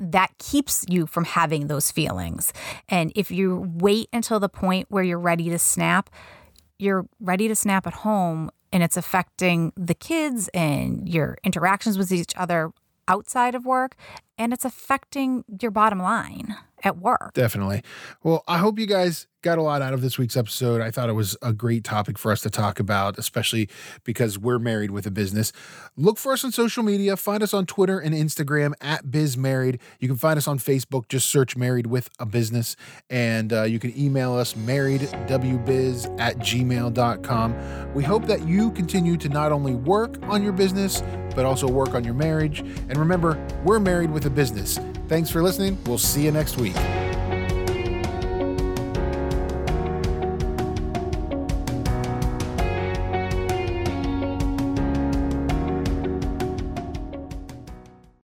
that 0.00 0.36
keeps 0.38 0.84
you 0.88 1.06
from 1.06 1.24
having 1.24 1.66
those 1.66 1.90
feelings. 1.90 2.52
And 2.88 3.12
if 3.14 3.30
you 3.30 3.70
wait 3.76 4.08
until 4.12 4.40
the 4.40 4.48
point 4.48 4.86
where 4.90 5.04
you're 5.04 5.18
ready 5.18 5.48
to 5.50 5.58
snap, 5.58 6.10
you're 6.78 7.06
ready 7.20 7.48
to 7.48 7.54
snap 7.54 7.86
at 7.86 7.94
home 7.94 8.50
and 8.72 8.82
it's 8.82 8.96
affecting 8.96 9.72
the 9.76 9.94
kids 9.94 10.48
and 10.52 11.08
your 11.08 11.38
interactions 11.44 11.96
with 11.96 12.10
each 12.10 12.32
other 12.36 12.72
outside 13.06 13.54
of 13.54 13.64
work 13.64 13.96
and 14.38 14.52
it's 14.52 14.64
affecting 14.64 15.44
your 15.60 15.70
bottom 15.70 16.00
line 16.00 16.56
at 16.82 16.98
work. 16.98 17.32
Definitely. 17.34 17.82
Well, 18.22 18.42
I 18.48 18.58
hope 18.58 18.78
you 18.78 18.86
guys 18.86 19.26
got 19.44 19.58
a 19.58 19.62
lot 19.62 19.82
out 19.82 19.92
of 19.92 20.00
this 20.00 20.18
week's 20.18 20.36
episode. 20.36 20.80
I 20.80 20.90
thought 20.90 21.10
it 21.10 21.12
was 21.12 21.36
a 21.42 21.52
great 21.52 21.84
topic 21.84 22.18
for 22.18 22.32
us 22.32 22.40
to 22.40 22.50
talk 22.50 22.80
about, 22.80 23.18
especially 23.18 23.68
because 24.02 24.38
we're 24.38 24.58
married 24.58 24.90
with 24.90 25.06
a 25.06 25.10
business. 25.10 25.52
Look 25.96 26.18
for 26.18 26.32
us 26.32 26.42
on 26.44 26.50
social 26.50 26.82
media. 26.82 27.16
Find 27.16 27.42
us 27.42 27.52
on 27.52 27.66
Twitter 27.66 27.98
and 27.98 28.14
Instagram 28.14 28.72
at 28.80 29.04
BizMarried. 29.04 29.78
You 30.00 30.08
can 30.08 30.16
find 30.16 30.38
us 30.38 30.48
on 30.48 30.58
Facebook. 30.58 31.08
Just 31.08 31.28
search 31.28 31.56
Married 31.56 31.86
with 31.86 32.08
a 32.18 32.24
Business. 32.24 32.74
And 33.10 33.52
uh, 33.52 33.64
you 33.64 33.78
can 33.78 33.96
email 33.96 34.34
us 34.34 34.54
marriedwbiz 34.54 36.20
at 36.20 36.38
gmail.com. 36.38 37.92
We 37.94 38.02
hope 38.02 38.26
that 38.26 38.48
you 38.48 38.70
continue 38.70 39.18
to 39.18 39.28
not 39.28 39.52
only 39.52 39.74
work 39.74 40.16
on 40.22 40.42
your 40.42 40.52
business, 40.52 41.02
but 41.36 41.44
also 41.44 41.68
work 41.68 41.94
on 41.94 42.02
your 42.02 42.14
marriage. 42.14 42.60
And 42.60 42.96
remember, 42.96 43.46
we're 43.62 43.78
married 43.78 44.10
with 44.10 44.24
a 44.24 44.30
business. 44.30 44.78
Thanks 45.06 45.28
for 45.28 45.42
listening. 45.42 45.76
We'll 45.84 45.98
see 45.98 46.24
you 46.24 46.30
next 46.32 46.56
week. 46.56 46.76